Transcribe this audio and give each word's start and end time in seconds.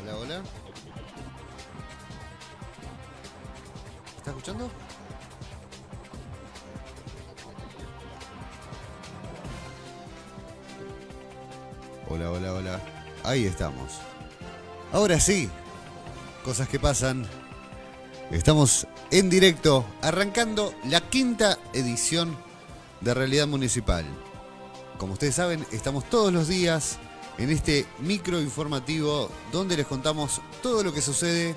Hola, 0.00 0.16
hola. 0.16 0.42
¿Está 4.16 4.30
escuchando? 4.30 4.70
Hola, 12.08 12.30
hola, 12.30 12.52
hola. 12.52 12.80
Ahí 13.24 13.46
estamos. 13.46 13.98
Ahora 14.92 15.18
sí, 15.20 15.48
cosas 16.44 16.68
que 16.68 16.78
pasan. 16.78 17.26
Estamos 18.30 18.86
en 19.10 19.28
directo, 19.28 19.84
arrancando 20.00 20.74
la 20.84 21.00
quinta 21.00 21.58
edición 21.72 22.36
de 23.00 23.14
Realidad 23.14 23.46
Municipal. 23.46 24.04
Como 24.98 25.14
ustedes 25.14 25.34
saben, 25.34 25.66
estamos 25.72 26.04
todos 26.08 26.32
los 26.32 26.48
días 26.48 26.98
en 27.38 27.50
este 27.50 27.86
micro 28.00 28.40
informativo 28.40 29.30
donde 29.50 29.76
les 29.76 29.86
contamos 29.86 30.40
todo 30.62 30.82
lo 30.82 30.92
que 30.92 31.00
sucede 31.00 31.54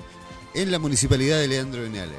en 0.54 0.70
la 0.70 0.78
municipalidad 0.78 1.38
de 1.38 1.48
Leandro 1.48 1.82
Alem. 1.82 2.10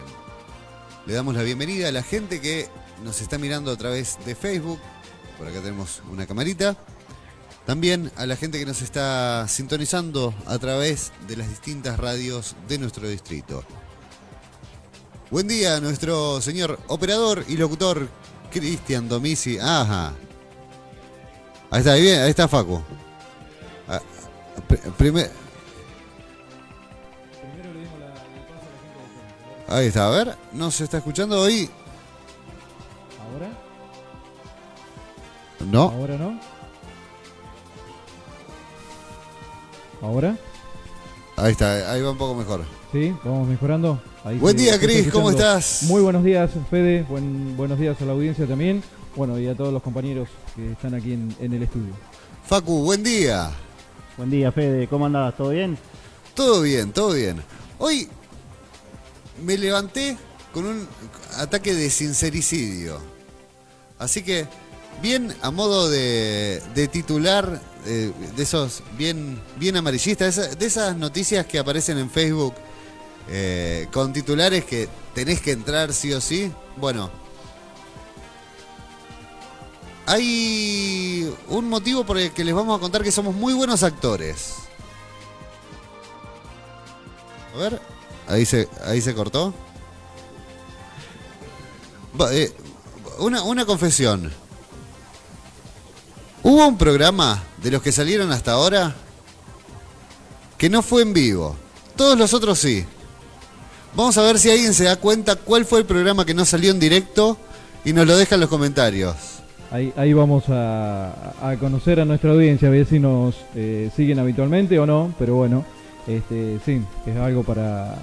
Le 1.06 1.14
damos 1.14 1.36
la 1.36 1.44
bienvenida 1.44 1.88
a 1.88 1.92
la 1.92 2.04
gente 2.04 2.42
que 2.42 2.68
nos 3.04 3.22
está 3.22 3.38
mirando 3.38 3.72
a 3.72 3.78
través 3.78 4.18
de 4.26 4.36
Facebook. 4.36 4.80
Por 5.38 5.48
acá 5.48 5.62
tenemos 5.62 6.02
una 6.12 6.28
camarita. 6.28 6.78
También 7.66 8.12
a 8.16 8.26
la 8.26 8.36
gente 8.36 8.60
que 8.60 8.66
nos 8.66 8.82
está 8.82 9.48
sintonizando 9.48 10.34
a 10.46 10.58
través 10.58 11.12
de 11.28 11.38
las 11.38 11.50
distintas 11.50 11.98
radios 11.98 12.56
de 12.68 12.78
nuestro 12.78 13.08
distrito. 13.10 13.64
Buen 15.30 15.48
día, 15.48 15.82
nuestro 15.82 16.42
señor 16.42 16.80
operador 16.88 17.44
y 17.50 17.58
locutor 17.58 18.08
Cristian 18.52 19.10
Domisi. 19.10 19.58
Ajá. 19.60 20.14
Ahí 21.70 21.80
está, 21.80 21.94
ahí, 21.94 22.02
bien, 22.02 22.22
ahí 22.22 22.30
está 22.30 22.48
Facu. 22.48 22.82
Ah, 24.58 24.62
pr- 24.68 24.92
primer- 24.94 25.32
Ahí 29.70 29.88
está, 29.88 30.08
a 30.08 30.10
ver, 30.12 30.36
¿no 30.54 30.72
se 30.72 30.86
está 30.86 30.98
escuchando 30.98 31.42
hoy? 31.42 31.70
¿Ahora? 33.20 33.50
No. 35.70 35.90
¿Ahora 35.90 36.18
no? 36.18 36.40
¿Ahora? 40.02 40.38
Ahí 41.36 41.52
está, 41.52 41.92
ahí 41.92 42.02
va 42.02 42.12
un 42.12 42.18
poco 42.18 42.34
mejor. 42.36 42.64
Sí, 42.94 43.14
vamos 43.26 43.46
mejorando. 43.48 44.02
Ahí 44.24 44.38
Buen 44.38 44.56
día, 44.56 44.80
Cris, 44.80 45.12
¿cómo 45.12 45.30
estás? 45.32 45.84
Muy 45.84 46.02
buenos 46.02 46.24
días, 46.24 46.50
Fede. 46.70 47.04
Buen, 47.04 47.58
buenos 47.58 47.78
días 47.78 48.02
a 48.02 48.06
la 48.06 48.14
audiencia 48.14 48.48
también. 48.48 48.82
Bueno, 49.18 49.38
y 49.38 49.48
a 49.48 49.56
todos 49.56 49.74
los 49.74 49.84
compañeros 49.84 50.30
que 50.56 50.72
están 50.72 50.94
aquí 50.94 51.12
en, 51.14 51.36
en 51.42 51.54
el 51.54 51.64
estudio. 51.64 51.94
Facu, 52.46 52.84
buen 52.86 53.04
día. 53.04 53.52
Buen 54.18 54.32
día, 54.32 54.52
Fede. 54.52 54.88
¿Cómo 54.88 55.06
andás? 55.06 55.38
¿Todo 55.38 55.52
bien? 55.52 55.78
Todo 56.34 56.64
bien, 56.64 56.92
todo 56.92 57.14
bien. 57.14 57.44
Hoy 57.78 58.10
me 59.44 59.56
levanté 59.60 60.18
con 60.52 60.66
un 60.66 60.88
ataque 61.36 61.76
de 61.76 61.88
sincericidio. 61.92 63.00
Así 64.00 64.24
que, 64.24 64.48
bien 65.04 65.32
a 65.44 65.52
modo 65.52 65.88
de, 65.92 66.90
titular, 66.92 67.62
eh, 67.86 68.12
de 68.36 68.42
esos 68.44 68.82
bien, 68.98 69.40
bien 69.60 69.78
amarillistas, 69.78 70.58
de 70.58 70.66
esas 70.66 70.98
noticias 70.98 71.46
que 71.46 71.60
aparecen 71.60 72.00
en 72.00 72.10
Facebook 72.10 72.56
eh, 73.30 73.86
con 73.94 74.14
titulares 74.14 74.66
que 74.66 74.90
tenés 75.14 75.42
que 75.42 75.52
entrar 75.52 75.94
sí 75.94 76.12
o 76.12 76.22
sí. 76.22 76.52
Bueno, 76.78 77.12
hay 80.08 81.30
un 81.50 81.68
motivo 81.68 82.06
por 82.06 82.18
el 82.18 82.32
que 82.32 82.46
les 82.46 82.56
vamos 82.56 82.78
a 82.78 82.80
contar 82.80 83.04
que 83.04 83.12
somos 83.12 83.36
muy 83.36 83.54
buenos 83.54 83.84
actores. 83.84 84.54
A 87.54 87.58
ver, 87.58 87.82
ahí 88.26 88.46
se, 88.46 88.70
ahí 88.86 89.02
se 89.02 89.14
cortó. 89.14 89.54
Eh, 92.32 92.54
una, 93.20 93.44
una 93.44 93.66
confesión. 93.66 94.32
Hubo 96.42 96.66
un 96.66 96.78
programa 96.78 97.44
de 97.62 97.72
los 97.72 97.82
que 97.82 97.92
salieron 97.92 98.32
hasta 98.32 98.54
ahora 98.54 98.96
que 100.58 100.70
no 100.70 100.82
fue 100.82 101.02
en 101.02 101.12
vivo. 101.12 101.58
Todos 101.98 102.18
los 102.18 102.34
otros 102.34 102.60
sí. 102.60 102.86
Vamos 103.94 104.18
a 104.18 104.22
ver 104.22 104.40
si 104.40 104.50
alguien 104.50 104.74
se 104.74 104.86
da 104.86 104.96
cuenta 104.96 105.36
cuál 105.36 105.66
fue 105.66 105.80
el 105.80 105.86
programa 105.86 106.26
que 106.26 106.34
no 106.34 106.46
salió 106.46 106.72
en 106.72 106.80
directo 106.80 107.38
y 107.84 107.92
nos 107.92 108.08
lo 108.08 108.16
deja 108.16 108.36
en 108.36 108.42
los 108.42 108.50
comentarios. 108.50 109.38
Ahí, 109.70 109.94
ahí 109.98 110.14
vamos 110.14 110.46
a, 110.48 111.34
conocer 111.60 112.00
a 112.00 112.06
nuestra 112.06 112.32
audiencia, 112.32 112.70
a 112.70 112.72
ver 112.72 112.86
si 112.86 113.00
nos 113.00 113.36
eh, 113.54 113.92
siguen 113.96 114.20
habitualmente 114.20 114.80
o 114.80 114.86
no, 114.86 115.14
pero 115.20 115.36
bueno, 115.36 115.66
este, 116.08 116.60
sí, 116.66 116.82
es 117.06 117.18
algo 117.18 117.44
para, 117.44 117.96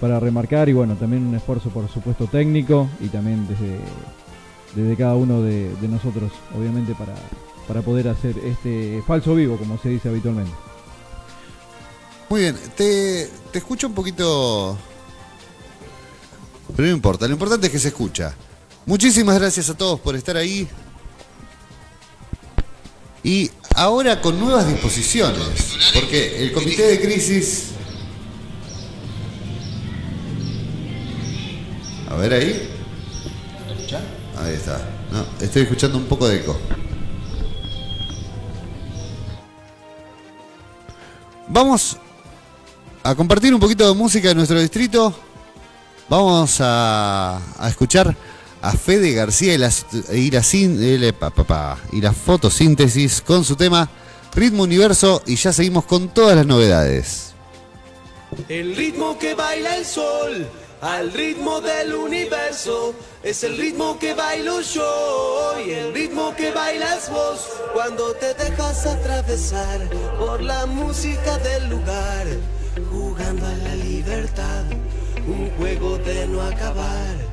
para 0.00 0.18
remarcar 0.18 0.68
y 0.68 0.72
bueno, 0.72 0.96
también 0.96 1.24
un 1.24 1.34
esfuerzo 1.36 1.70
por 1.70 1.88
supuesto 1.88 2.26
técnico 2.26 2.88
y 3.00 3.08
también 3.08 3.46
desde, 3.46 3.78
desde 4.74 4.96
cada 4.96 5.14
uno 5.14 5.40
de, 5.40 5.74
de 5.76 5.88
nosotros, 5.88 6.32
obviamente 6.58 6.94
para, 6.94 7.14
para 7.68 7.82
poder 7.82 8.08
hacer 8.08 8.36
este 8.38 9.00
falso 9.06 9.36
vivo, 9.36 9.56
como 9.56 9.78
se 9.78 9.90
dice 9.90 10.08
habitualmente. 10.08 10.52
Muy 12.28 12.40
bien, 12.40 12.56
te, 12.76 13.30
te 13.52 13.58
escucho 13.58 13.86
un 13.86 13.94
poquito... 13.94 14.76
Pero 16.74 16.88
no 16.88 16.94
importa, 16.94 17.28
lo 17.28 17.34
importante 17.34 17.66
es 17.66 17.72
que 17.72 17.78
se 17.78 17.88
escucha. 17.88 18.34
Muchísimas 18.86 19.38
gracias 19.38 19.70
a 19.70 19.74
todos 19.74 20.00
por 20.00 20.16
estar 20.16 20.36
ahí. 20.36 20.68
Y 23.24 23.50
ahora 23.74 24.20
con 24.20 24.38
nuevas 24.38 24.68
disposiciones, 24.68 25.78
porque 25.94 26.44
el 26.44 26.52
comité 26.52 26.82
de 26.82 27.00
crisis... 27.00 27.70
A 32.10 32.16
ver 32.16 32.34
ahí. 32.34 32.68
Ahí 34.36 34.52
está. 34.52 34.78
Estoy 35.40 35.62
escuchando 35.62 35.96
un 35.96 36.04
poco 36.04 36.28
de 36.28 36.36
eco. 36.36 36.60
Vamos 41.48 41.96
a 43.02 43.14
compartir 43.14 43.54
un 43.54 43.60
poquito 43.60 43.88
de 43.88 43.94
música 43.94 44.28
de 44.28 44.34
nuestro 44.34 44.60
distrito. 44.60 45.14
Vamos 46.10 46.58
a 46.60 47.40
escuchar 47.66 48.14
a 48.64 48.72
Fede 48.72 49.12
García 49.12 49.54
y, 49.54 49.58
la, 49.58 51.12
pa, 51.12 51.78
y 51.92 52.00
la 52.00 52.12
fotosíntesis 52.14 53.20
con 53.20 53.44
su 53.44 53.56
tema 53.56 53.90
Ritmo 54.34 54.62
Universo 54.62 55.22
y 55.26 55.36
ya 55.36 55.52
seguimos 55.52 55.84
con 55.84 56.08
todas 56.08 56.34
las 56.34 56.46
novedades. 56.46 57.34
El 58.48 58.74
ritmo 58.74 59.18
que 59.18 59.34
baila 59.34 59.76
el 59.76 59.84
sol, 59.84 60.48
al 60.80 61.12
ritmo 61.12 61.60
del 61.60 61.94
universo, 61.94 62.94
es 63.22 63.44
el 63.44 63.58
ritmo 63.58 63.98
que 63.98 64.14
bailo 64.14 64.62
yo 64.62 65.54
y 65.64 65.70
el 65.72 65.92
ritmo 65.92 66.34
que 66.34 66.50
bailas 66.50 67.10
vos 67.10 67.46
cuando 67.74 68.14
te 68.14 68.32
dejas 68.32 68.86
atravesar 68.86 69.90
por 70.18 70.42
la 70.42 70.64
música 70.64 71.36
del 71.38 71.68
lugar, 71.68 72.26
jugando 72.90 73.46
a 73.46 73.52
la 73.56 73.74
libertad, 73.74 74.64
un 75.26 75.50
juego 75.58 75.98
de 75.98 76.26
no 76.28 76.40
acabar. 76.40 77.23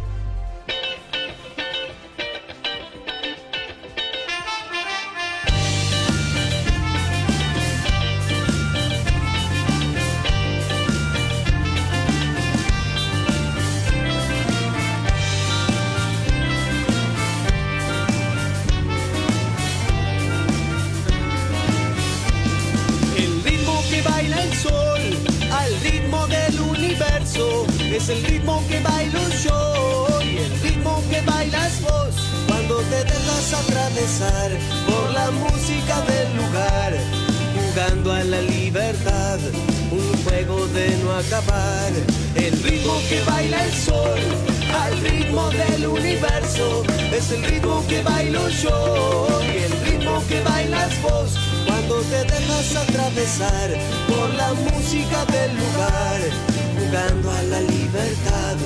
Es 28.02 28.10
el 28.10 28.24
ritmo 28.24 28.64
que 28.68 28.80
bailo 28.80 29.20
yo 29.44 30.22
y 30.24 30.38
el 30.38 30.62
ritmo 30.62 31.04
que 31.10 31.22
bailas 31.22 31.82
vos 31.82 32.16
cuando 32.48 32.78
te 32.78 33.04
dejas 33.04 33.54
atravesar 33.54 34.52
por 34.88 35.12
la 35.12 35.30
música 35.32 36.02
del 36.02 36.36
lugar, 36.36 36.94
jugando 37.56 38.14
a 38.14 38.24
la 38.24 38.42
libertad, 38.42 39.40
un 39.92 40.24
juego 40.24 40.68
de 40.68 40.98
no 41.04 41.12
acabar. 41.14 41.92
El 42.36 42.64
ritmo 42.64 42.94
que 43.08 43.22
baila 43.24 43.66
el 43.66 43.74
sol, 43.74 44.20
al 44.84 44.98
ritmo 45.02 45.50
del 45.52 45.86
universo, 45.88 46.84
es 47.14 47.32
el 47.32 47.44
ritmo 47.44 47.84
que 47.88 48.02
bailo 48.02 48.50
yo 48.50 49.42
y 49.54 49.58
el 49.64 49.72
ritmo 49.86 50.24
que 50.28 50.42
bailas 50.42 51.02
vos 51.04 51.38
cuando 51.68 52.02
te 52.02 52.24
dejas 52.24 52.76
atravesar 52.76 53.70
por 54.08 54.34
la 54.34 54.54
música 54.54 55.26
del 55.26 55.52
lugar, 55.56 56.51
jugando 56.92 57.32
a 57.32 57.44
la 57.44 57.62
libertad, 57.62 58.58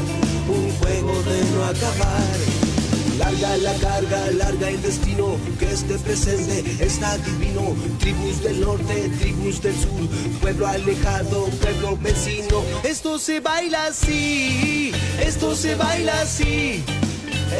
un 0.47 0.71
juego 0.79 1.13
de 1.23 1.43
no 1.51 1.65
acabar. 1.65 2.37
Larga 3.19 3.57
la 3.57 3.73
carga, 3.75 4.31
larga 4.31 4.69
el 4.69 4.81
destino, 4.81 5.37
que 5.59 5.71
este 5.71 5.97
presente 5.99 6.83
está 6.83 7.17
divino. 7.19 7.75
Tribus 7.99 8.41
del 8.41 8.61
norte, 8.61 9.09
tribus 9.19 9.61
del 9.61 9.75
sur, 9.75 10.09
pueblo 10.41 10.67
alejado, 10.67 11.45
pueblo 11.61 11.97
vecino. 11.97 12.63
Esto 12.83 13.19
se 13.19 13.39
baila 13.39 13.85
así, 13.85 14.91
esto 15.19 15.55
se 15.55 15.75
baila 15.75 16.21
así, 16.21 16.83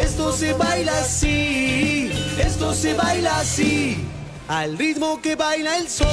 esto 0.01 0.33
se 0.33 0.53
baila 0.53 0.97
así, 0.97 2.11
esto 2.43 2.73
se 2.73 2.93
baila 2.95 3.39
así. 3.39 3.97
Al 4.47 4.77
ritmo 4.77 5.21
que 5.21 5.35
baila 5.35 5.77
el 5.77 5.87
sol, 5.89 6.07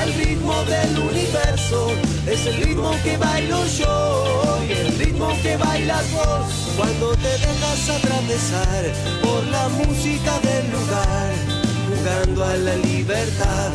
al 0.00 0.12
ritmo 0.14 0.54
del 0.64 0.98
universo, 0.98 1.92
es 2.26 2.46
el 2.46 2.56
ritmo 2.56 2.90
que 3.04 3.16
bailo 3.16 3.66
yo 3.66 4.58
y 4.68 4.72
el 4.72 4.98
ritmo 4.98 5.28
que 5.42 5.56
bailas 5.56 6.12
vos. 6.12 6.46
Cuando 6.76 7.14
te 7.16 7.28
dejas 7.28 7.90
atravesar 7.90 8.84
por 9.22 9.44
la 9.46 9.68
música 9.68 10.38
del 10.40 10.70
lugar, 10.72 11.32
jugando 11.88 12.44
a 12.44 12.56
la 12.56 12.76
libertad, 12.76 13.72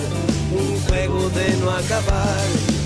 un 0.51 0.80
juego 0.81 1.30
de 1.30 1.57
no 1.57 1.71
acabar. 1.71 2.81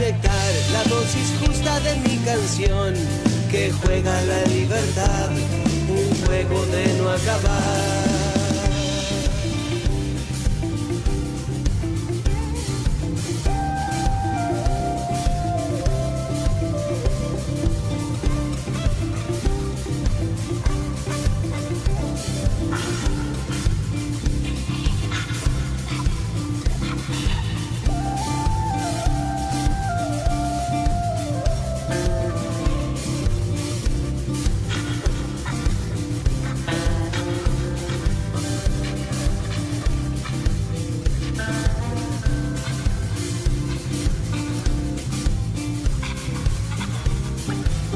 La 0.00 0.84
dosis 0.84 1.34
justa 1.40 1.80
de 1.80 1.96
mi 1.96 2.18
canción 2.18 2.94
que 3.50 3.72
juega 3.72 4.12
la 4.22 4.44
libertad, 4.44 5.30
un 5.88 6.24
juego 6.24 6.64
de 6.66 6.86
no 6.98 7.10
acabar. 7.10 8.27
Larga 47.48 47.87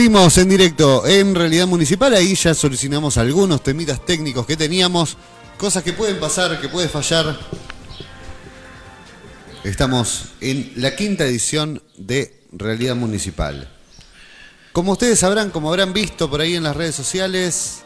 Seguimos 0.00 0.38
en 0.38 0.48
directo 0.48 1.06
en 1.06 1.34
Realidad 1.34 1.66
Municipal. 1.66 2.14
Ahí 2.14 2.34
ya 2.34 2.54
solucionamos 2.54 3.18
algunos 3.18 3.62
temitas 3.62 4.02
técnicos 4.02 4.46
que 4.46 4.56
teníamos. 4.56 5.18
Cosas 5.58 5.82
que 5.82 5.92
pueden 5.92 6.18
pasar, 6.18 6.58
que 6.58 6.70
puede 6.70 6.88
fallar. 6.88 7.38
Estamos 9.62 10.28
en 10.40 10.72
la 10.76 10.96
quinta 10.96 11.26
edición 11.26 11.82
de 11.98 12.44
Realidad 12.50 12.96
Municipal. 12.96 13.70
Como 14.72 14.92
ustedes 14.92 15.18
sabrán, 15.18 15.50
como 15.50 15.68
habrán 15.68 15.92
visto 15.92 16.30
por 16.30 16.40
ahí 16.40 16.54
en 16.54 16.62
las 16.62 16.74
redes 16.74 16.94
sociales, 16.94 17.80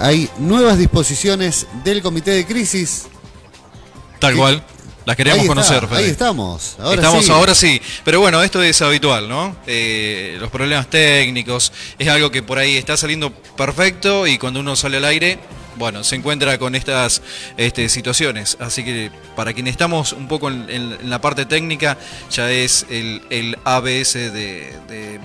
hay 0.00 0.28
nuevas 0.38 0.78
disposiciones 0.78 1.68
del 1.84 2.02
Comité 2.02 2.32
de 2.32 2.44
Crisis. 2.44 3.04
Tal 4.18 4.34
cual. 4.36 4.66
Las 5.06 5.16
queríamos 5.16 5.40
Ahí 5.42 5.48
está, 5.48 5.54
conocer, 5.54 5.88
Fede. 5.88 5.98
Ahí 5.98 6.10
estamos. 6.10 6.76
Ahora 6.78 6.94
Estamos 6.94 7.24
sí. 7.26 7.30
ahora 7.32 7.54
sí, 7.54 7.80
pero 8.04 8.20
bueno, 8.20 8.42
esto 8.42 8.62
es 8.62 8.80
habitual, 8.80 9.28
¿no? 9.28 9.54
Eh, 9.66 10.36
los 10.40 10.50
problemas 10.50 10.88
técnicos 10.88 11.72
es 11.98 12.08
algo 12.08 12.30
que 12.30 12.42
por 12.42 12.58
ahí 12.58 12.76
está 12.76 12.96
saliendo 12.96 13.30
perfecto 13.30 14.26
y 14.26 14.38
cuando 14.38 14.60
uno 14.60 14.76
sale 14.76 14.96
al 14.96 15.04
aire, 15.04 15.38
bueno, 15.76 16.04
se 16.04 16.16
encuentra 16.16 16.56
con 16.58 16.74
estas 16.74 17.20
este, 17.58 17.88
situaciones. 17.90 18.56
Así 18.60 18.82
que 18.82 19.10
para 19.36 19.52
quienes 19.52 19.72
estamos 19.72 20.12
un 20.14 20.26
poco 20.26 20.48
en, 20.48 20.70
en- 20.70 20.96
en 21.00 21.10
la 21.10 21.20
parte 21.20 21.44
técnica, 21.44 21.98
ya 22.30 22.50
es 22.50 22.86
el, 22.88 23.20
el 23.28 23.58
ABS 23.64 24.14
de, 24.14 24.72
de, 24.88 25.20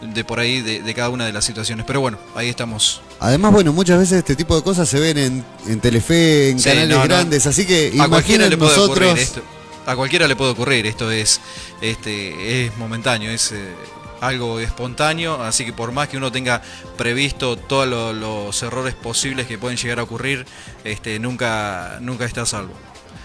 de 0.00 0.24
por 0.24 0.40
ahí 0.40 0.60
de, 0.62 0.82
de 0.82 0.94
cada 0.94 1.08
una 1.10 1.26
de 1.26 1.32
las 1.32 1.44
situaciones. 1.44 1.84
Pero 1.86 2.00
bueno, 2.00 2.18
ahí 2.34 2.48
estamos. 2.48 3.02
Además, 3.18 3.52
bueno, 3.52 3.72
muchas 3.72 3.98
veces 3.98 4.18
este 4.18 4.36
tipo 4.36 4.56
de 4.56 4.62
cosas 4.62 4.88
se 4.88 4.98
ven 4.98 5.18
en, 5.18 5.44
en 5.66 5.80
Telefe, 5.80 6.50
en 6.50 6.58
Sí, 6.58 6.68
canales 6.68 6.88
no, 6.90 6.96
no. 6.98 7.04
grandes, 7.04 7.46
así 7.46 7.66
que 7.66 7.92
a 8.00 8.08
cualquiera 8.08 8.48
le 8.48 8.56
puede 8.56 8.70
nosotros. 8.76 8.96
ocurrir 9.08 9.18
esto. 9.22 9.42
A 9.86 9.96
cualquiera 9.96 10.28
le 10.28 10.36
puede 10.36 10.50
ocurrir, 10.52 10.86
esto 10.86 11.10
es 11.10 11.40
este 11.80 12.66
es 12.66 12.76
momentáneo, 12.76 13.30
es 13.30 13.50
eh, 13.52 13.74
algo 14.20 14.60
espontáneo, 14.60 15.42
así 15.42 15.64
que 15.64 15.72
por 15.72 15.90
más 15.92 16.08
que 16.08 16.18
uno 16.18 16.30
tenga 16.30 16.60
previsto 16.98 17.56
todos 17.56 17.88
lo- 17.88 18.12
los 18.12 18.62
errores 18.62 18.94
posibles 18.94 19.46
que 19.46 19.56
pueden 19.58 19.78
llegar 19.78 19.98
a 19.98 20.02
ocurrir, 20.02 20.46
este 20.84 21.18
nunca 21.18 21.98
nunca 22.02 22.26
está 22.26 22.42
a 22.42 22.46
salvo. 22.46 22.74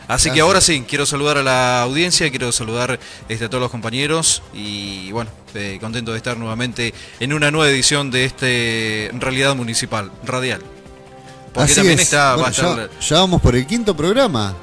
Así 0.07 0.29
que 0.31 0.41
ahora 0.41 0.61
sí, 0.61 0.83
quiero 0.87 1.05
saludar 1.05 1.37
a 1.37 1.43
la 1.43 1.81
audiencia, 1.81 2.29
quiero 2.29 2.51
saludar 2.51 2.99
este, 3.27 3.45
a 3.45 3.49
todos 3.49 3.61
los 3.61 3.71
compañeros 3.71 4.43
y 4.53 5.11
bueno, 5.11 5.31
eh, 5.55 5.77
contento 5.81 6.11
de 6.11 6.17
estar 6.17 6.37
nuevamente 6.37 6.93
en 7.19 7.33
una 7.33 7.49
nueva 7.51 7.69
edición 7.69 8.11
de 8.11 8.25
este 8.25 9.09
Realidad 9.13 9.55
Municipal, 9.55 10.11
Radial. 10.23 10.61
Porque 11.53 11.71
Así 11.71 11.75
también 11.75 11.99
es. 11.99 12.05
está, 12.05 12.35
va 12.35 12.35
Bueno, 12.35 12.47
a 12.47 12.51
estar 12.51 12.89
ya, 12.99 12.99
ya 12.99 13.15
vamos 13.19 13.41
por 13.41 13.55
el 13.55 13.65
quinto 13.65 13.95
programa. 13.95 14.53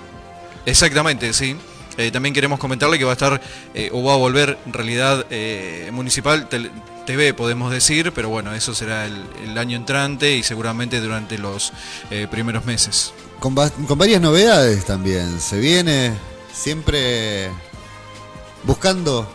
Exactamente, 0.66 1.32
sí. 1.32 1.56
Eh, 1.96 2.10
también 2.10 2.34
queremos 2.34 2.58
comentarle 2.58 2.98
que 2.98 3.04
va 3.04 3.10
a 3.10 3.14
estar 3.14 3.40
eh, 3.74 3.90
o 3.92 4.02
va 4.02 4.14
a 4.14 4.16
volver 4.16 4.58
en 4.66 4.72
realidad 4.72 5.26
eh, 5.30 5.90
municipal 5.92 6.48
TV, 7.06 7.34
podemos 7.34 7.72
decir, 7.72 8.12
pero 8.12 8.28
bueno, 8.28 8.54
eso 8.54 8.74
será 8.74 9.06
el, 9.06 9.58
año 9.58 9.76
entrante 9.76 10.36
y 10.36 10.42
seguramente 10.42 11.00
durante 11.00 11.36
los 11.38 11.72
primeros 12.30 12.64
meses. 12.64 13.12
Con, 13.38 13.54
con 13.54 13.98
varias 13.98 14.20
novedades 14.20 14.84
también. 14.84 15.40
Se 15.40 15.58
viene 15.58 16.12
siempre 16.52 17.50
buscando 18.64 19.28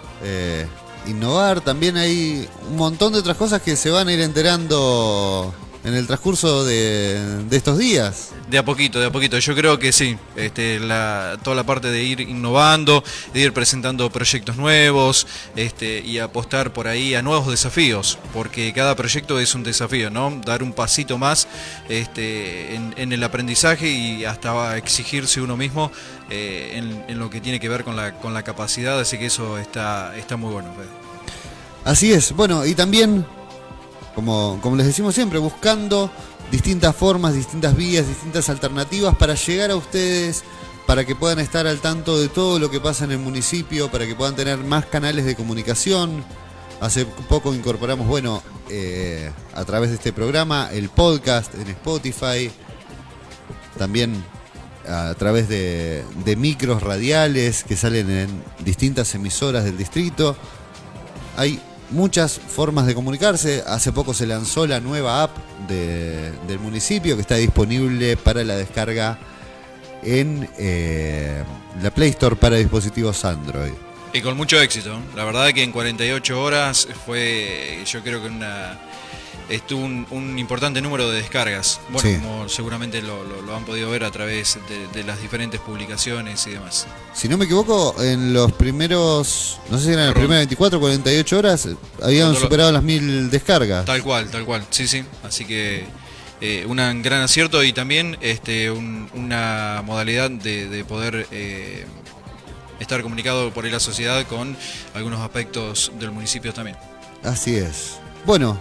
innovar. 1.05 1.61
También 1.61 1.97
hay 1.97 2.47
un 2.69 2.77
montón 2.77 3.13
de 3.13 3.19
otras 3.19 3.37
cosas 3.37 3.61
que 3.61 3.75
se 3.75 3.89
van 3.89 4.07
a 4.07 4.13
ir 4.13 4.21
enterando 4.21 5.53
en 5.87 5.95
el 5.95 6.05
transcurso 6.05 6.65
de, 6.65 7.45
de 7.49 7.57
estos 7.57 7.77
días. 7.77 8.31
De 8.49 8.57
a 8.57 8.65
poquito, 8.65 8.99
de 8.99 9.05
a 9.05 9.11
poquito. 9.11 9.39
Yo 9.39 9.55
creo 9.55 9.79
que 9.79 9.93
sí. 9.93 10.17
Este, 10.35 10.81
la, 10.81 11.39
toda 11.43 11.55
la 11.55 11.63
parte 11.63 11.89
de 11.89 12.03
ir 12.03 12.19
innovando, 12.19 13.03
de 13.33 13.39
ir 13.39 13.53
presentando 13.53 14.09
proyectos 14.09 14.57
nuevos 14.57 15.25
este, 15.55 16.01
y 16.01 16.19
apostar 16.19 16.73
por 16.73 16.89
ahí 16.89 17.15
a 17.15 17.21
nuevos 17.21 17.47
desafíos, 17.47 18.19
porque 18.33 18.73
cada 18.73 18.95
proyecto 18.95 19.39
es 19.39 19.55
un 19.55 19.63
desafío, 19.63 20.09
¿no? 20.09 20.41
Dar 20.45 20.61
un 20.61 20.73
pasito 20.73 21.17
más 21.17 21.47
este, 21.87 22.75
en, 22.75 22.93
en 22.97 23.13
el 23.13 23.23
aprendizaje 23.23 23.89
y 23.89 24.25
hasta 24.25 24.75
exigirse 24.75 25.39
uno 25.39 25.55
mismo 25.55 25.91
eh, 26.29 26.73
en, 26.73 27.05
en 27.07 27.17
lo 27.17 27.29
que 27.29 27.39
tiene 27.39 27.61
que 27.61 27.69
ver 27.69 27.85
con 27.85 27.95
la, 27.95 28.13
con 28.19 28.33
la 28.33 28.43
capacidad, 28.43 28.99
así 28.99 29.17
que 29.17 29.27
eso 29.27 29.57
está, 29.57 30.17
está 30.17 30.35
muy 30.35 30.51
bueno. 30.51 30.69
Así 31.85 32.11
es. 32.11 32.33
Bueno, 32.33 32.65
y 32.65 32.75
también, 32.75 33.25
como, 34.17 34.75
les 34.75 34.87
decimos 34.87 35.13
siempre, 35.13 35.37
buscando 35.37 36.09
distintas 36.51 36.95
formas, 36.95 37.35
distintas 37.35 37.77
vías, 37.77 38.07
distintas 38.07 38.49
alternativas 38.49 39.15
para 39.15 39.35
llegar 39.35 39.69
a 39.69 39.75
ustedes, 39.75 40.43
para 40.87 41.05
que 41.05 41.15
puedan 41.15 41.37
estar 41.37 41.67
al 41.67 41.79
tanto 41.81 42.19
de 42.19 42.27
todo 42.27 42.57
lo 42.57 42.71
que 42.71 42.79
pasa 42.79 43.05
en 43.05 43.11
el 43.11 43.19
municipio, 43.19 43.91
para 43.91 44.07
que 44.07 44.15
puedan 44.15 44.35
tener 44.35 44.57
más 44.57 44.87
canales 44.87 45.23
de 45.25 45.35
comunicación. 45.35 46.25
Hace 46.81 47.05
poco 47.05 47.53
incorporamos, 47.53 48.07
bueno, 48.07 48.41
eh, 48.71 49.31
a 49.53 49.63
través 49.65 49.89
de 49.91 49.97
este 49.97 50.11
programa, 50.11 50.69
el 50.71 50.89
podcast 50.89 51.53
en 51.53 51.67
Spotify. 51.67 52.49
También 53.77 54.23
a 54.89 55.13
través 55.13 55.47
de, 55.47 56.03
de 56.25 56.35
micros 56.35 56.81
radiales 56.81 57.63
que 57.63 57.75
salen 57.75 58.09
en 58.09 58.43
distintas 58.65 59.13
emisoras 59.13 59.63
del 59.63 59.77
distrito. 59.77 60.35
Hay 61.35 61.61
muchas 61.91 62.39
formas 62.39 62.85
de 62.85 62.93
comunicarse. 62.95 63.63
Hace 63.65 63.91
poco 63.91 64.13
se 64.13 64.27
lanzó 64.27 64.67
la 64.67 64.79
nueva 64.79 65.23
app 65.23 65.37
de- 65.67 66.31
del 66.47 66.59
municipio 66.59 67.15
que 67.15 67.21
está 67.21 67.35
disponible 67.35 68.17
para 68.17 68.43
la 68.43 68.55
descarga 68.55 69.17
en 70.03 70.47
eh, 70.57 71.43
la 71.81 71.91
Play 71.91 72.09
Store 72.09 72.35
para 72.35 72.55
dispositivos 72.57 73.23
Android. 73.25 73.73
Y 74.13 74.21
con 74.21 74.37
mucho 74.37 74.59
éxito. 74.59 74.97
La 75.15 75.25
verdad 75.25 75.49
que 75.53 75.63
en 75.63 75.71
48 75.71 76.41
horas 76.41 76.87
fue, 77.05 77.83
yo 77.85 78.01
creo 78.03 78.21
que 78.21 78.27
una 78.29 78.79
estuvo 79.49 79.83
un, 79.85 80.05
un 80.11 80.37
importante 80.39 80.81
número 80.81 81.09
de 81.09 81.17
descargas. 81.21 81.79
Bueno, 81.89 82.09
Sí. 82.09 82.15
como 82.17 82.49
seguramente 82.49 83.01
lo, 83.01 83.23
lo- 83.23 83.41
lo 83.41 83.55
han 83.55 83.63
podido 83.65 83.89
ver 83.89 84.03
a 84.03 84.11
través 84.11 84.59
de, 84.67 84.87
de 84.89 85.03
las 85.05 85.21
diferentes 85.21 85.59
publicaciones 85.59 86.45
y 86.47 86.51
demás. 86.51 86.85
Si 87.13 87.27
no 87.29 87.37
me 87.37 87.45
equivoco, 87.45 87.95
en 88.03 88.33
los 88.33 88.51
primeros, 88.51 89.59
no 89.69 89.77
sé 89.77 89.85
si 89.85 89.91
eran 89.93 90.05
las 90.07 90.13
primeras 90.13 90.39
24 90.41 90.77
o 90.77 90.81
48 90.81 91.37
horas, 91.37 91.65
habían 92.01 92.27
Cuando 92.27 92.33
lo- 92.33 92.39
superado 92.39 92.71
las 92.71 92.83
mil 92.83 93.29
descargas. 93.29 93.85
Tal 93.85 94.03
cual, 94.03 94.29
tal 94.29 94.45
cual. 94.45 94.65
Sí, 94.69 94.87
sí. 94.87 95.03
Así 95.23 95.45
que 95.45 95.85
eh, 96.41 96.65
un 96.67 96.77
gran 97.01 97.21
acierto 97.21 97.63
y 97.63 97.73
también 97.73 98.17
este, 98.21 98.69
un- 98.69 99.09
una 99.13 99.81
modalidad 99.85 100.29
de, 100.29 100.67
de 100.67 100.83
poder 100.85 101.25
eh, 101.31 101.85
estar 102.79 103.01
comunicado 103.01 103.51
por 103.53 103.65
ahí 103.65 103.71
la 103.71 103.79
sociedad 103.79 104.25
con 104.27 104.55
algunos 104.93 105.19
aspectos 105.21 105.91
del 105.99 106.11
municipio 106.11 106.53
también. 106.53 106.77
Así 107.23 107.55
es. 107.55 107.97
Bueno, 108.25 108.59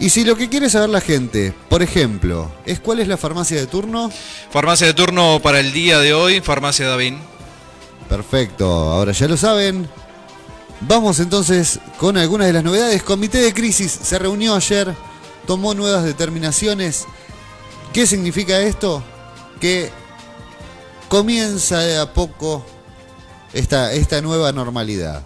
y 0.00 0.08
si 0.08 0.24
lo 0.24 0.34
que 0.34 0.48
quiere 0.48 0.70
saber 0.70 0.88
la 0.88 1.02
gente, 1.02 1.54
por 1.68 1.82
ejemplo, 1.82 2.50
es 2.64 2.80
cuál 2.80 3.00
es 3.00 3.08
la 3.08 3.18
farmacia 3.18 3.58
de 3.58 3.66
turno, 3.66 4.10
Farmacia 4.50 4.86
de 4.86 4.94
turno 4.94 5.40
para 5.42 5.60
el 5.60 5.72
día 5.72 5.98
de 5.98 6.14
hoy, 6.14 6.40
Farmacia 6.40 6.88
Davín. 6.88 7.18
perfecto, 8.08 8.66
ahora 8.66 9.12
ya 9.12 9.28
lo 9.28 9.36
saben. 9.36 9.88
Vamos 10.80 11.20
entonces 11.20 11.78
con 11.98 12.16
algunas 12.16 12.46
de 12.46 12.54
las 12.54 12.64
novedades. 12.64 13.02
Comité 13.02 13.42
de 13.42 13.52
crisis 13.52 13.92
se 14.02 14.18
reunió 14.18 14.54
ayer, 14.54 14.94
tomó 15.46 15.74
nuevas 15.74 16.04
determinaciones. 16.04 17.04
¿Qué 17.92 18.06
significa 18.06 18.58
esto? 18.58 19.04
Que 19.60 19.90
comienza 21.08 21.78
de 21.80 21.98
a 21.98 22.14
poco 22.14 22.64
esta, 23.52 23.92
esta 23.92 24.22
nueva 24.22 24.50
normalidad. 24.52 25.22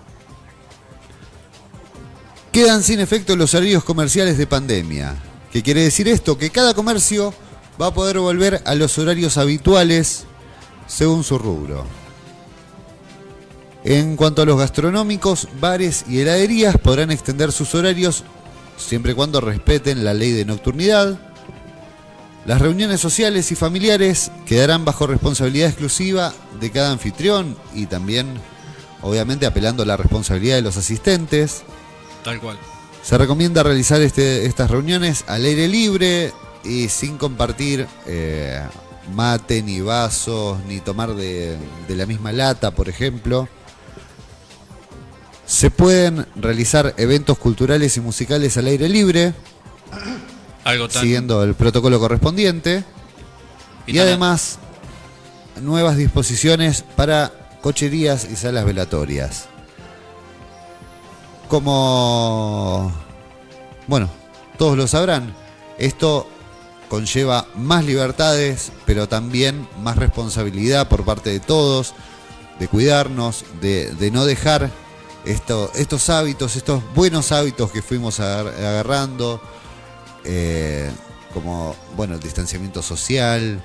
Quedan 2.54 2.84
sin 2.84 3.00
efecto 3.00 3.34
los 3.34 3.52
horarios 3.52 3.82
comerciales 3.82 4.38
de 4.38 4.46
pandemia. 4.46 5.16
¿Qué 5.52 5.60
quiere 5.60 5.82
decir 5.82 6.06
esto? 6.06 6.38
Que 6.38 6.50
cada 6.50 6.72
comercio 6.72 7.34
va 7.82 7.88
a 7.88 7.94
poder 7.94 8.20
volver 8.20 8.62
a 8.64 8.76
los 8.76 8.96
horarios 8.96 9.38
habituales 9.38 10.22
según 10.86 11.24
su 11.24 11.36
rubro. 11.36 11.84
En 13.82 14.14
cuanto 14.14 14.42
a 14.42 14.44
los 14.44 14.56
gastronómicos, 14.56 15.48
bares 15.60 16.04
y 16.08 16.20
heladerías 16.20 16.78
podrán 16.78 17.10
extender 17.10 17.50
sus 17.50 17.74
horarios 17.74 18.22
siempre 18.76 19.10
y 19.10 19.14
cuando 19.16 19.40
respeten 19.40 20.04
la 20.04 20.14
ley 20.14 20.30
de 20.30 20.44
nocturnidad. 20.44 21.18
Las 22.46 22.60
reuniones 22.60 23.00
sociales 23.00 23.50
y 23.50 23.56
familiares 23.56 24.30
quedarán 24.46 24.84
bajo 24.84 25.08
responsabilidad 25.08 25.70
exclusiva 25.70 26.32
de 26.60 26.70
cada 26.70 26.92
anfitrión 26.92 27.56
y 27.74 27.86
también, 27.86 28.28
obviamente, 29.02 29.44
apelando 29.44 29.82
a 29.82 29.86
la 29.86 29.96
responsabilidad 29.96 30.54
de 30.54 30.62
los 30.62 30.76
asistentes. 30.76 31.64
Tal 32.24 32.40
cual. 32.40 32.58
Se 33.02 33.18
recomienda 33.18 33.62
realizar 33.62 34.00
este- 34.00 34.46
estas 34.46 34.70
reuniones 34.70 35.24
al 35.28 35.44
aire 35.44 35.68
libre 35.68 36.32
y 36.64 36.88
sin 36.88 37.18
compartir 37.18 37.86
eh, 38.06 38.62
mate, 39.14 39.62
ni 39.62 39.80
vasos, 39.82 40.58
ni 40.66 40.80
tomar 40.80 41.14
de, 41.14 41.56
de 41.86 41.96
la 41.96 42.06
misma 42.06 42.32
lata, 42.32 42.70
por 42.70 42.88
ejemplo. 42.88 43.46
Se 45.46 45.70
pueden 45.70 46.26
realizar 46.36 46.94
eventos 46.96 47.36
culturales 47.36 47.96
y 47.98 48.00
musicales 48.00 48.56
al 48.56 48.66
aire 48.66 48.88
libre, 48.88 49.34
Algo 50.64 50.88
tan. 50.88 51.02
siguiendo 51.02 51.42
el 51.44 51.54
protocolo 51.54 52.00
correspondiente. 52.00 52.82
Y, 53.86 53.98
además, 53.98 54.58
nuevas 55.60 55.98
disposiciones 55.98 56.82
para 56.96 57.30
cocherías 57.60 58.26
y 58.32 58.36
salas 58.36 58.64
velatorias. 58.64 59.48
Como, 61.54 62.92
bueno, 63.86 64.10
todos 64.58 64.76
lo 64.76 64.88
sabrán, 64.88 65.32
esto 65.78 66.28
conlleva 66.88 67.46
más 67.54 67.84
libertades, 67.84 68.72
pero 68.86 69.08
también 69.08 69.68
más 69.80 69.94
responsabilidad 69.96 70.88
por 70.88 71.04
parte 71.04 71.30
de 71.30 71.38
todos, 71.38 71.94
de 72.58 72.66
cuidarnos, 72.66 73.44
de, 73.60 74.10
no 74.12 74.24
dejar 74.24 74.68
esto- 75.24 75.70
estos 75.76 76.10
hábitos, 76.10 76.56
estos 76.56 76.82
buenos 76.92 77.30
hábitos 77.30 77.70
que 77.70 77.82
fuimos 77.82 78.18
agar- 78.18 78.48
agarrando, 78.48 79.40
eh, 80.24 80.90
como, 81.32 81.76
bueno, 81.96 82.14
el 82.14 82.20
distanciamiento 82.20 82.82
social, 82.82 83.62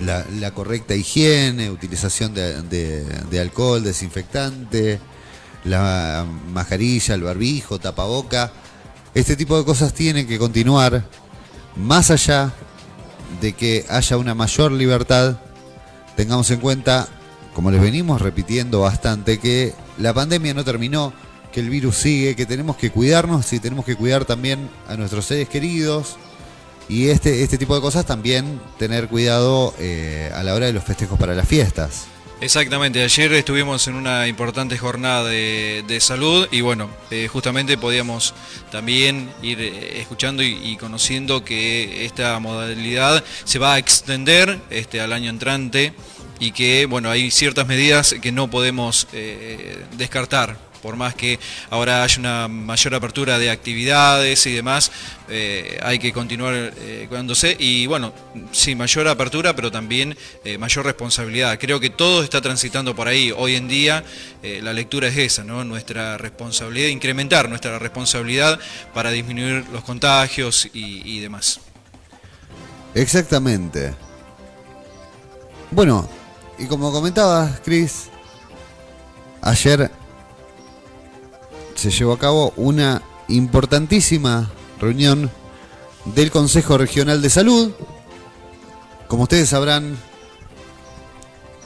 la, 0.00 0.50
correcta 0.52 0.94
higiene, 0.94 1.70
utilización 1.70 2.32
de 2.32 3.40
alcohol, 3.42 3.84
desinfectante, 3.84 4.98
la 5.68 6.26
mascarilla, 6.52 7.14
el 7.14 7.22
barbijo, 7.22 7.78
tapaboca. 7.78 8.50
Este 9.14 9.36
tipo 9.36 9.58
de 9.58 9.64
cosas 9.64 9.92
tienen 9.94 10.26
que 10.26 10.38
continuar 10.38 11.04
más 11.76 12.10
allá 12.10 12.52
de 13.40 13.52
que 13.52 13.84
haya 13.88 14.16
una 14.16 14.34
mayor 14.34 14.72
libertad. 14.72 15.38
Tengamos 16.16 16.50
en 16.50 16.60
cuenta, 16.60 17.08
como 17.54 17.70
les 17.70 17.80
venimos 17.80 18.20
repitiendo 18.20 18.80
bastante, 18.80 19.38
que 19.38 19.74
la 19.98 20.12
pandemia 20.12 20.54
no 20.54 20.64
terminó, 20.64 21.12
que 21.52 21.60
el 21.60 21.70
virus 21.70 21.96
sigue, 21.96 22.36
que 22.36 22.46
tenemos 22.46 22.76
que 22.76 22.90
cuidarnos 22.90 23.52
y 23.52 23.60
tenemos 23.60 23.84
que 23.84 23.96
cuidar 23.96 24.24
también 24.24 24.68
a 24.88 24.96
nuestros 24.96 25.26
seres 25.26 25.48
queridos. 25.48 26.16
Y 26.88 27.08
este, 27.08 27.42
este 27.42 27.58
tipo 27.58 27.74
de 27.74 27.80
cosas 27.80 28.06
también 28.06 28.60
tener 28.78 29.08
cuidado 29.08 29.74
eh, 29.78 30.32
a 30.34 30.42
la 30.42 30.54
hora 30.54 30.66
de 30.66 30.72
los 30.72 30.84
festejos 30.84 31.18
para 31.18 31.34
las 31.34 31.46
fiestas. 31.46 32.06
Exactamente, 32.40 33.02
ayer 33.02 33.32
estuvimos 33.32 33.88
en 33.88 33.96
una 33.96 34.28
importante 34.28 34.78
jornada 34.78 35.24
de, 35.24 35.98
salud 36.00 36.46
y 36.52 36.60
bueno, 36.60 36.88
eh, 37.10 37.26
justamente 37.26 37.76
podíamos 37.76 38.32
también 38.70 39.28
ir 39.42 39.60
eh, 39.60 40.00
escuchando 40.00 40.44
y, 40.44 40.56
y 40.62 40.76
conociendo 40.76 41.44
que 41.44 42.04
esta 42.04 42.38
modalidad 42.38 43.24
se 43.42 43.58
va 43.58 43.74
a 43.74 43.78
extender 43.78 44.60
este, 44.70 45.00
al 45.00 45.12
año 45.12 45.30
entrante 45.30 45.92
y 46.38 46.52
que 46.52 46.86
bueno, 46.86 47.10
hay 47.10 47.32
ciertas 47.32 47.66
medidas 47.66 48.14
que 48.22 48.30
no 48.30 48.48
podemos 48.48 49.08
eh, 49.12 49.84
descartar. 49.96 50.67
Por 50.82 50.96
más 50.96 51.14
que 51.14 51.38
ahora 51.70 52.02
haya 52.02 52.18
una 52.18 52.48
mayor 52.48 52.94
apertura 52.94 53.38
de 53.38 53.50
actividades 53.50 54.46
y 54.46 54.52
demás, 54.52 54.90
eh, 55.28 55.78
hay 55.82 55.98
que 55.98 56.12
continuar 56.12 56.54
eh, 56.54 57.06
cuidándose. 57.08 57.56
Y 57.58 57.86
bueno, 57.86 58.12
sí, 58.52 58.74
mayor 58.74 59.08
apertura, 59.08 59.54
pero 59.54 59.70
también 59.70 60.16
eh, 60.44 60.58
mayor 60.58 60.84
responsabilidad. 60.84 61.58
Creo 61.58 61.80
que 61.80 61.90
todo 61.90 62.22
está 62.22 62.40
transitando 62.40 62.94
por 62.94 63.08
ahí. 63.08 63.32
Hoy 63.36 63.56
en 63.56 63.68
día 63.68 64.04
la 64.42 64.72
lectura 64.72 65.08
es 65.08 65.16
esa, 65.16 65.44
¿no? 65.44 65.64
Nuestra 65.64 66.16
responsabilidad, 66.16 66.88
incrementar 66.88 67.48
nuestra 67.48 67.78
responsabilidad 67.78 68.58
para 68.94 69.10
disminuir 69.10 69.64
los 69.72 69.82
contagios 69.82 70.68
y, 70.72 71.02
y 71.04 71.20
demás. 71.20 71.60
Exactamente. 72.94 73.94
Bueno, 75.70 76.08
y 76.58 76.66
como 76.66 76.90
comentabas, 76.90 77.60
Chris, 77.60 78.08
ayer 79.42 79.90
se 81.78 81.92
llevó 81.92 82.12
a 82.14 82.18
cabo 82.18 82.52
una 82.56 83.02
importantísima 83.28 84.50
reunión 84.80 85.30
del 86.06 86.32
Consejo 86.32 86.76
Regional 86.76 87.22
de 87.22 87.30
Salud. 87.30 87.70
Como 89.06 89.22
ustedes 89.22 89.50
sabrán, 89.50 89.96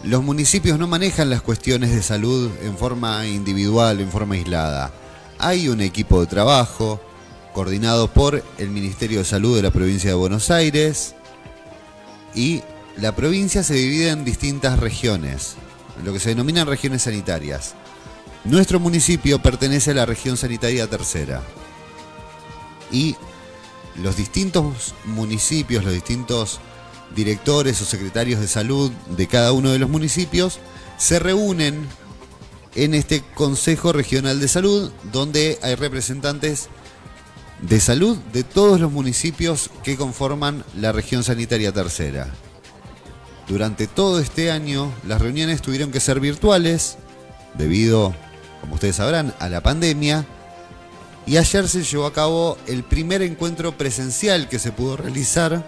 los 0.04 0.22
municipios 0.22 0.78
no 0.78 0.86
manejan 0.86 1.30
las 1.30 1.40
cuestiones 1.40 1.94
de 1.94 2.02
salud 2.02 2.50
en 2.60 2.76
forma 2.76 3.26
individual, 3.26 4.00
en 4.00 4.10
forma 4.10 4.34
aislada. 4.34 4.92
Hay 5.38 5.70
un 5.70 5.80
equipo 5.80 6.20
de 6.20 6.26
trabajo 6.26 7.00
coordinado 7.54 8.08
por 8.08 8.44
el 8.58 8.68
Ministerio 8.68 9.20
de 9.20 9.24
Salud 9.24 9.56
de 9.56 9.62
la 9.62 9.70
provincia 9.70 10.10
de 10.10 10.16
Buenos 10.16 10.50
Aires 10.50 11.14
y 12.34 12.60
la 12.98 13.16
provincia 13.16 13.62
se 13.62 13.74
divide 13.74 14.10
en 14.10 14.26
distintas 14.26 14.78
regiones, 14.78 15.54
lo 16.04 16.12
que 16.12 16.20
se 16.20 16.28
denominan 16.28 16.66
regiones 16.66 17.00
sanitarias. 17.00 17.76
Nuestro 18.44 18.80
municipio 18.80 19.40
pertenece 19.40 19.92
a 19.92 19.94
la 19.94 20.06
región 20.06 20.36
sanitaria 20.36 20.88
tercera 20.88 21.42
y 22.90 23.14
los 24.02 24.16
distintos 24.16 24.94
municipios, 25.04 25.84
los 25.84 25.92
distintos 25.92 26.60
directores 27.14 27.80
o 27.80 27.84
secretarios 27.84 28.40
de 28.40 28.48
salud 28.48 28.90
de 29.16 29.26
cada 29.28 29.52
uno 29.52 29.70
de 29.70 29.78
los 29.78 29.88
municipios 29.88 30.58
se 30.98 31.18
reúnen 31.18 31.86
en 32.74 32.94
este 32.94 33.22
Consejo 33.34 33.92
Regional 33.92 34.40
de 34.40 34.48
Salud 34.48 34.90
donde 35.12 35.58
hay 35.62 35.74
representantes 35.74 36.68
de 37.60 37.78
salud 37.78 38.16
de 38.32 38.42
todos 38.42 38.80
los 38.80 38.90
municipios 38.90 39.70
que 39.84 39.96
conforman 39.96 40.64
la 40.76 40.90
región 40.90 41.22
sanitaria 41.22 41.70
tercera. 41.72 42.28
durante 43.46 43.86
todo 43.86 44.18
este 44.18 44.50
año 44.50 44.92
las 45.06 45.20
reuniones 45.20 45.62
tuvieron 45.62 45.92
que 45.92 46.00
ser 46.00 46.18
virtuales 46.18 46.96
debido, 47.54 48.14
como 48.62 48.74
ustedes 48.74 48.96
sabrán, 48.96 49.34
a 49.40 49.50
la 49.50 49.60
pandemia. 49.60 50.24
Y 51.26 51.36
ayer 51.36 51.68
se 51.68 51.82
llevó 51.82 52.06
a 52.06 52.12
cabo 52.12 52.56
el 52.66 52.82
primer 52.84 53.20
encuentro 53.20 53.76
presencial 53.76 54.48
que 54.48 54.58
se 54.58 54.72
pudo 54.72 54.96
realizar, 54.96 55.64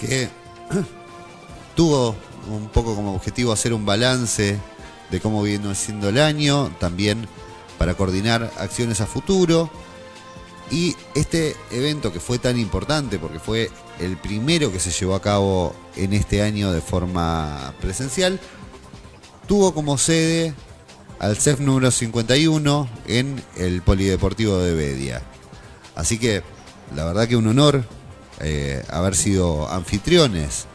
que 0.00 0.28
tuvo 1.76 2.16
un 2.50 2.68
poco 2.68 2.94
como 2.94 3.14
objetivo 3.14 3.52
hacer 3.52 3.72
un 3.72 3.86
balance 3.86 4.58
de 5.10 5.20
cómo 5.20 5.42
vino 5.42 5.74
siendo 5.74 6.08
el 6.08 6.18
año, 6.18 6.70
también 6.80 7.28
para 7.78 7.94
coordinar 7.94 8.50
acciones 8.58 9.00
a 9.00 9.06
futuro. 9.06 9.70
Y 10.70 10.96
este 11.14 11.54
evento 11.70 12.12
que 12.12 12.18
fue 12.18 12.38
tan 12.38 12.58
importante 12.58 13.18
porque 13.18 13.38
fue 13.38 13.70
el 14.00 14.16
primero 14.16 14.72
que 14.72 14.80
se 14.80 14.90
llevó 14.90 15.14
a 15.14 15.22
cabo 15.22 15.76
en 15.94 16.12
este 16.12 16.42
año 16.42 16.72
de 16.72 16.80
forma 16.80 17.72
presencial, 17.80 18.40
tuvo 19.46 19.72
como 19.72 19.96
sede 19.96 20.54
al 21.18 21.36
CEF 21.36 21.60
número 21.60 21.90
51 21.90 22.88
en 23.06 23.42
el 23.56 23.82
Polideportivo 23.82 24.58
de 24.58 24.74
Bedia. 24.74 25.22
Así 25.94 26.18
que 26.18 26.42
la 26.94 27.04
verdad 27.04 27.28
que 27.28 27.36
un 27.36 27.46
honor 27.46 27.84
eh, 28.40 28.82
haber 28.90 29.16
sido 29.16 29.70
anfitriones 29.70 30.66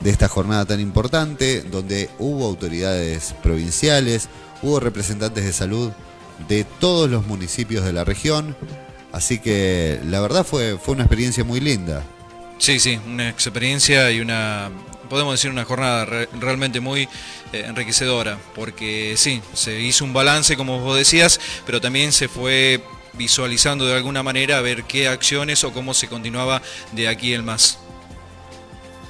de 0.00 0.10
esta 0.10 0.28
jornada 0.28 0.66
tan 0.66 0.80
importante, 0.80 1.62
donde 1.62 2.10
hubo 2.18 2.46
autoridades 2.46 3.34
provinciales, 3.42 4.28
hubo 4.62 4.80
representantes 4.80 5.44
de 5.44 5.52
salud 5.52 5.92
de 6.48 6.64
todos 6.64 7.10
los 7.10 7.26
municipios 7.26 7.84
de 7.84 7.92
la 7.92 8.04
región. 8.04 8.56
Así 9.12 9.38
que 9.38 9.98
la 10.04 10.20
verdad 10.20 10.44
fue, 10.44 10.76
fue 10.78 10.94
una 10.94 11.04
experiencia 11.04 11.44
muy 11.44 11.60
linda. 11.60 12.02
Sí, 12.58 12.78
sí, 12.78 12.98
una 13.06 13.28
experiencia 13.28 14.10
y 14.10 14.20
una, 14.20 14.70
podemos 15.08 15.34
decir, 15.34 15.50
una 15.50 15.64
jornada 15.64 16.04
realmente 16.38 16.80
muy 16.80 17.02
eh, 17.52 17.64
enriquecedora, 17.66 18.38
porque 18.54 19.14
sí, 19.16 19.42
se 19.52 19.80
hizo 19.80 20.04
un 20.04 20.12
balance, 20.12 20.56
como 20.56 20.80
vos 20.80 20.96
decías, 20.96 21.40
pero 21.64 21.80
también 21.80 22.12
se 22.12 22.28
fue 22.28 22.82
visualizando 23.14 23.86
de 23.86 23.94
alguna 23.94 24.22
manera 24.22 24.58
a 24.58 24.60
ver 24.60 24.84
qué 24.84 25.08
acciones 25.08 25.64
o 25.64 25.72
cómo 25.72 25.94
se 25.94 26.08
continuaba 26.08 26.62
de 26.92 27.08
aquí 27.08 27.32
el 27.32 27.42
más. 27.42 27.78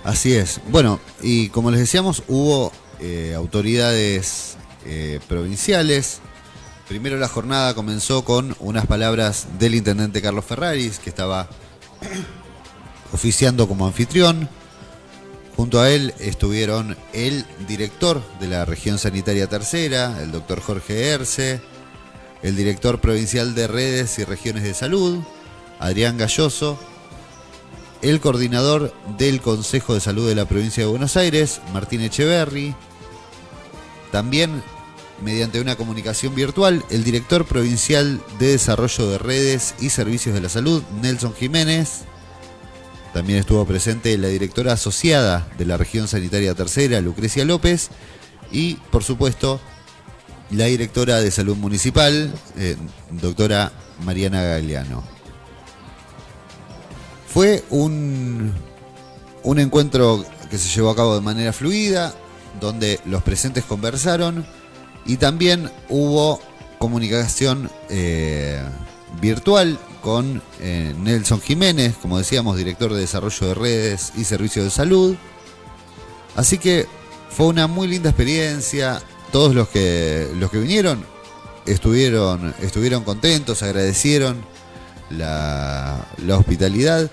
Así 0.05 0.35
es. 0.35 0.61
Bueno, 0.69 1.01
y 1.21 1.49
como 1.49 1.71
les 1.71 1.81
decíamos, 1.81 2.23
hubo 2.29 2.73
eh, 3.01 3.35
autoridades 3.37 4.57
eh, 4.85 5.19
provinciales. 5.29 6.21
Primero 6.89 7.17
la 7.17 7.27
jornada 7.27 7.75
comenzó 7.75 8.25
con 8.25 8.55
unas 8.61 8.87
palabras 8.87 9.49
del 9.59 9.75
intendente 9.75 10.23
Carlos 10.23 10.45
Ferraris, 10.45 11.01
que 11.01 11.11
estaba 11.11 11.49
oficiando 13.13 13.67
como 13.67 13.87
anfitrión. 13.87 14.49
Junto 15.57 15.81
a 15.81 15.91
él 15.91 16.13
estuvieron 16.19 16.99
el 17.15 17.47
director 17.67 18.23
de 18.41 18.47
la 18.47 18.67
región 18.67 18.99
sanitaria 18.99 19.49
tercera, 19.49 20.23
el 20.23 20.31
doctor 20.31 20.61
Jorge 20.61 21.09
Erce, 21.09 21.63
el 22.43 22.57
director 22.57 23.01
provincial 23.01 23.55
de 23.55 23.67
redes 23.67 24.19
y 24.19 24.25
regiones 24.25 24.65
de 24.65 24.75
salud, 24.75 25.19
Adrián 25.79 26.19
Galloso, 26.19 26.79
el 28.03 28.21
coordinador 28.21 28.93
del 29.17 29.41
Consejo 29.41 29.95
de 29.95 30.01
Salud 30.01 30.29
de 30.29 30.35
la 30.35 30.45
provincia 30.45 30.85
de 30.85 30.91
Buenos 30.91 31.17
Aires, 31.17 31.63
Martín 31.73 32.03
Echeverry. 32.03 32.75
También, 34.13 34.63
mediante 35.23 35.61
una 35.63 35.77
comunicación 35.77 36.35
virtual, 36.35 36.85
el 36.91 37.03
director 37.03 37.47
provincial 37.47 38.21
de 38.39 38.49
Desarrollo 38.49 39.09
de 39.09 39.19
Redes 39.19 39.75
y 39.81 39.89
Servicios 39.89 40.35
de 40.35 40.43
la 40.43 40.51
Salud, 40.51 40.83
Nelson 41.01 41.35
Jiménez. 41.35 42.03
También 43.17 43.39
estuvo 43.39 43.65
presente 43.65 44.19
la 44.19 44.29
directora 44.29 44.75
asociada 44.75 45.49
de 45.57 45.65
la 45.65 45.79
región 45.79 46.07
sanitaria 46.07 46.55
tercera, 46.55 47.01
Lucrecia 47.01 47.47
López. 47.47 47.89
Y, 48.53 48.75
por 48.91 49.03
supuesto, 49.03 49.59
la 50.51 50.67
directora 50.67 51.19
de 51.23 51.31
salud 51.31 51.57
municipal, 51.57 52.31
eh, 52.59 52.77
doctora 53.13 53.73
Mariana 54.05 54.43
Galeano. 54.43 55.03
Fue 57.27 57.65
un, 57.71 58.53
un 59.45 59.59
encuentro 59.61 60.23
que 60.51 60.59
se 60.59 60.69
llevó 60.69 60.91
a 60.91 60.97
cabo 60.97 61.15
de 61.15 61.23
manera 61.23 61.55
fluida, 61.55 62.13
donde 62.61 63.01
los 63.07 63.23
presentes 63.23 63.65
conversaron 63.65 64.45
y 65.07 65.17
también 65.17 65.71
hubo 65.89 66.39
comunicación 66.79 67.71
eh, 67.89 68.63
virtual 69.21 69.79
con 70.03 70.43
eh, 70.61 70.95
Nelson 70.99 71.41
Jiménez, 71.41 71.97
como 72.01 72.19
decíamos, 72.19 72.57
director 72.57 72.93
de 72.93 73.01
desarrollo 73.01 73.49
de 73.49 73.55
redes 73.55 74.13
y 74.17 74.25
servicios 74.25 74.65
de 74.65 74.71
salud. 74.71 75.17
Así 76.37 76.59
que 76.59 76.87
fue 77.31 77.47
una 77.47 77.67
muy 77.67 77.89
linda 77.89 78.11
experiencia. 78.11 79.03
Todos 79.33 79.55
los 79.55 79.69
que, 79.69 80.29
los 80.39 80.51
que 80.51 80.59
vinieron 80.59 81.05
estuvieron, 81.67 82.55
estuvieron 82.63 83.03
contentos, 83.03 83.63
agradecieron 83.63 84.45
la, 85.11 86.07
la 86.25 86.37
hospitalidad 86.37 87.11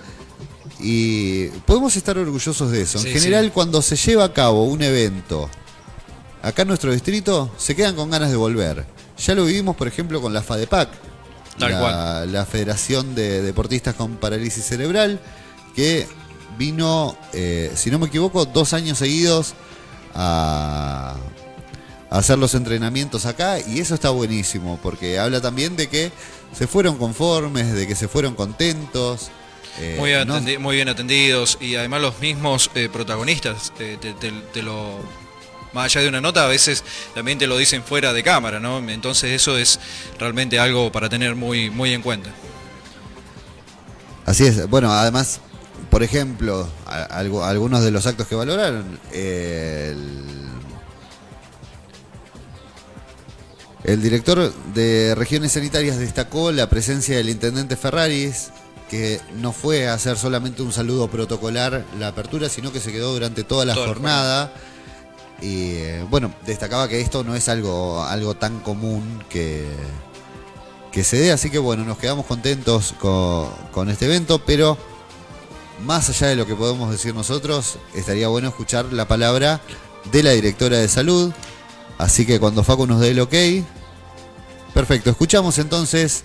y 0.80 1.48
podemos 1.66 1.96
estar 1.96 2.18
orgullosos 2.18 2.70
de 2.72 2.82
eso. 2.82 3.00
En 3.00 3.06
general, 3.06 3.52
cuando 3.54 3.82
se 3.82 3.96
lleva 3.96 4.26
a 4.26 4.34
cabo 4.34 4.66
un 4.66 4.82
evento 4.82 5.50
acá 6.42 6.64
en 6.64 6.68
nuestro 6.68 6.92
distrito, 6.92 7.50
se 7.58 7.76
quedan 7.76 7.96
con 7.96 8.12
ganas 8.12 8.30
de 8.30 8.36
volver. 8.36 8.86
Ya 9.18 9.34
lo 9.34 9.46
vivimos, 9.46 9.76
por 9.76 9.88
ejemplo, 9.88 10.22
con 10.22 10.34
la 10.34 10.42
FADEPAC, 10.42 10.90
la, 11.58 12.26
la, 12.26 12.46
Federación 12.46 13.16
de 13.16 13.42
Deportistas 13.42 13.96
con 13.96 14.18
Parálisis 14.18 14.66
Cerebral, 14.66 15.20
que 15.76 16.08
vino, 16.58 17.18
eh, 17.34 17.72
si 17.76 17.92
no 17.92 18.00
me 18.00 18.08
equivoco, 18.08 18.46
dos 18.46 18.74
años 18.74 18.98
seguidos 18.98 19.54
a, 20.14 21.16
a 22.10 22.18
hacer 22.18 22.38
los 22.38 22.54
entrenamientos 22.54 23.26
acá 23.26 23.60
y 23.60 23.80
eso 23.80 23.96
está 23.96 24.10
buenísimo 24.12 24.80
porque 24.84 25.20
habla 25.20 25.42
también 25.42 25.76
de 25.76 25.88
que 25.88 26.12
se 26.54 26.68
fueron 26.68 26.98
conformes, 26.98 27.74
de 27.74 27.88
que 27.88 27.96
se 27.96 28.08
fueron 28.08 28.36
contentos. 28.36 29.32
Eh, 29.80 29.98
muy, 30.60 30.76
bien 30.76 30.88
atendidos 30.88 31.58
y 31.60 31.76
además 31.76 32.02
los 32.02 32.20
mismos 32.20 32.70
eh, 32.76 32.90
protagonistas 32.94 33.74
te, 33.76 34.62
lo 34.62 35.00
más 35.74 35.86
allá 35.86 36.02
de 36.02 36.10
una 36.10 36.22
nota, 36.22 36.46
a 36.46 36.48
veces 36.48 36.84
también 37.16 37.38
te 37.38 37.48
lo 37.48 37.58
dicen 37.58 37.84
fuera 37.84 38.14
de 38.14 38.24
cámara, 38.24 38.60
¿no? 38.60 38.78
Entonces 38.90 39.32
eso 39.32 39.58
es 39.58 39.80
realmente 40.20 40.60
algo 40.60 40.92
para 40.92 41.10
tener 41.10 41.36
muy, 41.36 41.70
muy 41.70 41.94
en 41.94 42.02
cuenta. 42.02 42.30
Así 44.26 44.46
es. 44.46 44.70
Bueno, 44.70 44.92
además, 44.92 45.40
por 45.90 46.04
ejemplo, 46.04 46.70
algunos 46.86 47.84
de 47.84 47.92
los 47.92 48.06
actos 48.06 48.28
que 48.28 48.36
valoraron, 48.36 49.00
el, 49.12 50.24
el 53.84 54.02
director 54.02 54.54
de 54.74 55.14
regiones 55.16 55.52
sanitarias 55.52 55.98
destacó 55.98 56.52
la 56.52 56.70
presencia 56.70 57.18
del 57.18 57.30
intendente 57.30 57.76
Ferraris, 57.76 58.52
que 58.90 59.20
no 59.42 59.52
fue 59.52 59.88
a 59.88 59.94
hacer 59.96 60.18
solamente 60.18 60.62
un 60.62 60.72
saludo 60.72 61.10
protocolar 61.10 61.84
la 62.00 62.10
apertura, 62.10 62.48
sino 62.48 62.72
que 62.72 62.80
se 62.80 62.92
quedó 62.92 63.12
durante 63.12 63.44
toda 63.44 63.66
la 63.66 63.76
jornada. 63.76 64.54
Eh, 65.42 66.06
bueno, 66.10 66.34
destacaba 66.46 66.88
que 66.88 67.02
esto 67.02 67.24
no 67.24 67.36
es 67.36 67.50
algo, 67.50 68.04
algo 68.04 68.36
tan 68.36 68.60
común 68.60 69.24
que, 69.30 69.66
que 70.92 71.04
se 71.04 71.18
dé, 71.18 71.32
así 71.32 71.50
que 71.50 71.60
bueno, 71.60 71.84
nos 71.84 71.98
quedamos 71.98 72.26
contentos 72.26 72.94
con, 73.00 73.50
con 73.72 73.90
este 73.90 74.06
evento, 74.06 74.40
pero 74.40 74.78
más 75.86 76.10
allá 76.10 76.28
de 76.28 76.36
lo 76.36 76.46
que 76.46 76.56
podemos 76.56 76.92
decir 76.92 77.14
nosotros, 77.14 77.78
estaría 77.94 78.28
bueno 78.28 78.48
escuchar 78.48 78.86
la 78.94 79.08
palabra 79.08 79.60
de 80.12 80.24
la 80.24 80.32
directora 80.32 80.78
de 80.78 80.88
salud. 80.88 81.34
Así 81.98 82.26
que 82.26 82.40
cuando 82.40 82.64
Facu 82.64 82.88
nos 82.88 83.00
dé 83.00 83.12
el 83.12 83.20
ok, 83.20 83.34
perfecto, 84.74 85.10
escuchamos 85.10 85.58
entonces 85.60 86.24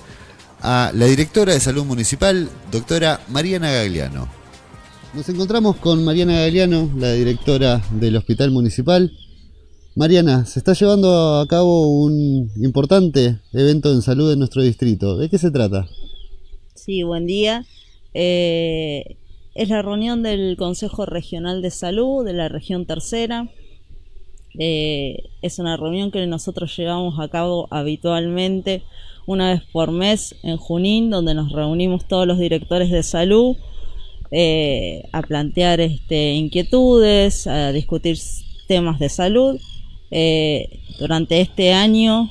a 0.62 0.90
la 0.94 1.06
directora 1.06 1.52
de 1.52 1.60
salud 1.60 1.84
municipal, 1.84 2.50
doctora 2.70 3.20
Mariana 3.28 3.70
Gagliano. 3.70 4.37
Nos 5.14 5.26
encontramos 5.30 5.76
con 5.76 6.04
Mariana 6.04 6.40
Gagliano, 6.40 6.90
la 6.98 7.14
directora 7.14 7.82
del 7.92 8.16
hospital 8.16 8.50
municipal. 8.50 9.10
Mariana, 9.94 10.44
se 10.44 10.58
está 10.58 10.74
llevando 10.74 11.38
a 11.40 11.46
cabo 11.48 11.88
un 11.88 12.50
importante 12.56 13.38
evento 13.54 13.90
en 13.90 14.02
salud 14.02 14.30
en 14.30 14.38
nuestro 14.38 14.62
distrito. 14.62 15.16
¿De 15.16 15.30
qué 15.30 15.38
se 15.38 15.50
trata? 15.50 15.88
Sí, 16.74 17.04
buen 17.04 17.26
día. 17.26 17.64
Eh, 18.12 19.16
es 19.54 19.70
la 19.70 19.80
reunión 19.80 20.22
del 20.22 20.56
Consejo 20.58 21.06
Regional 21.06 21.62
de 21.62 21.70
Salud 21.70 22.22
de 22.22 22.34
la 22.34 22.48
región 22.48 22.84
tercera. 22.84 23.48
Eh, 24.58 25.30
es 25.40 25.58
una 25.58 25.78
reunión 25.78 26.10
que 26.10 26.26
nosotros 26.26 26.76
llevamos 26.76 27.18
a 27.18 27.28
cabo 27.28 27.66
habitualmente 27.70 28.82
una 29.24 29.52
vez 29.52 29.62
por 29.72 29.90
mes 29.90 30.36
en 30.42 30.58
Junín, 30.58 31.08
donde 31.08 31.32
nos 31.32 31.50
reunimos 31.50 32.06
todos 32.06 32.26
los 32.26 32.38
directores 32.38 32.90
de 32.90 33.02
salud 33.02 33.56
eh, 34.30 35.08
a 35.12 35.22
plantear 35.22 35.80
este, 35.80 36.34
inquietudes, 36.34 37.46
a 37.46 37.72
discutir 37.72 38.18
temas 38.66 38.98
de 38.98 39.08
salud. 39.08 39.58
Eh, 40.10 40.80
durante 40.98 41.40
este 41.40 41.72
año, 41.72 42.30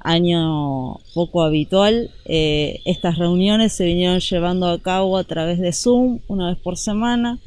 año 0.00 0.98
poco 1.14 1.42
habitual, 1.42 2.10
eh, 2.24 2.80
estas 2.84 3.18
reuniones 3.18 3.72
se 3.72 3.84
vinieron 3.84 4.18
llevando 4.20 4.66
a 4.68 4.80
cabo 4.80 5.16
a 5.16 5.24
través 5.24 5.60
de 5.60 5.72
Zoom 5.72 6.20
una 6.28 6.48
vez 6.48 6.58
por 6.58 6.76
semana. 6.76 7.38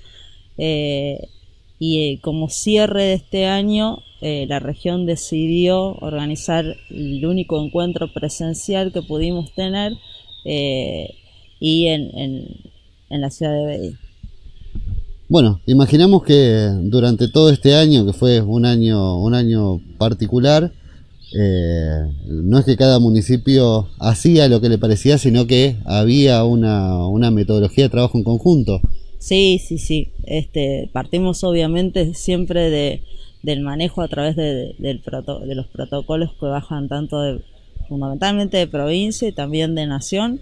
y 1.80 2.18
como 2.20 2.48
cierre 2.50 3.04
de 3.04 3.14
este 3.16 3.46
año, 3.48 4.04
la 4.22 4.60
región 4.60 5.06
decidió 5.06 5.98
organizar 6.00 6.64
el 6.90 7.26
único 7.26 7.62
encuentro 7.62 8.14
presencial 8.14 8.94
que 8.94 9.02
pudimos 9.02 9.52
tener 9.54 9.94
y 11.60 11.88
en, 11.88 12.63
en 13.14 13.22
la 13.22 13.30
ciudad 13.30 13.54
de 13.54 13.66
Bedín. 13.66 13.98
Bueno, 15.30 15.62
imaginamos 15.66 16.24
que 16.24 16.70
durante 16.84 17.28
todo 17.28 17.50
este 17.50 17.76
año, 17.76 18.06
que 18.06 18.14
fue 18.14 18.42
un 18.42 18.66
año, 18.66 19.20
un 19.20 19.34
año 19.34 19.80
particular, 19.98 20.72
eh, 21.36 22.00
no 22.28 22.60
es 22.60 22.66
que 22.66 22.78
cada 22.78 23.00
municipio 23.00 23.88
hacía 24.00 24.48
lo 24.48 24.62
que 24.62 24.70
le 24.70 24.78
parecía, 24.78 25.18
sino 25.18 25.48
que 25.48 25.78
había 25.86 26.44
una, 26.44 27.08
una 27.08 27.32
metodología 27.32 27.86
de 27.86 27.90
trabajo 27.90 28.18
en 28.18 28.24
conjunto. 28.24 28.82
Sí, 29.18 29.60
sí, 29.66 29.78
sí. 29.78 30.10
Este, 30.26 30.90
partimos 30.94 31.44
obviamente 31.44 32.14
siempre 32.14 32.70
de, 32.70 33.02
del 33.42 33.62
manejo 33.62 34.02
a 34.02 34.08
través 34.10 34.36
de, 34.36 34.76
del 34.78 35.02
proto- 35.02 35.40
de 35.40 35.56
los 35.56 35.66
protocolos 35.68 36.32
que 36.40 36.46
bajan 36.46 36.90
tanto 36.90 37.22
de, 37.22 37.42
fundamentalmente 37.88 38.58
de 38.58 38.68
provincia 38.68 39.28
y 39.28 39.32
también 39.32 39.74
de 39.76 39.88
nación 39.88 40.42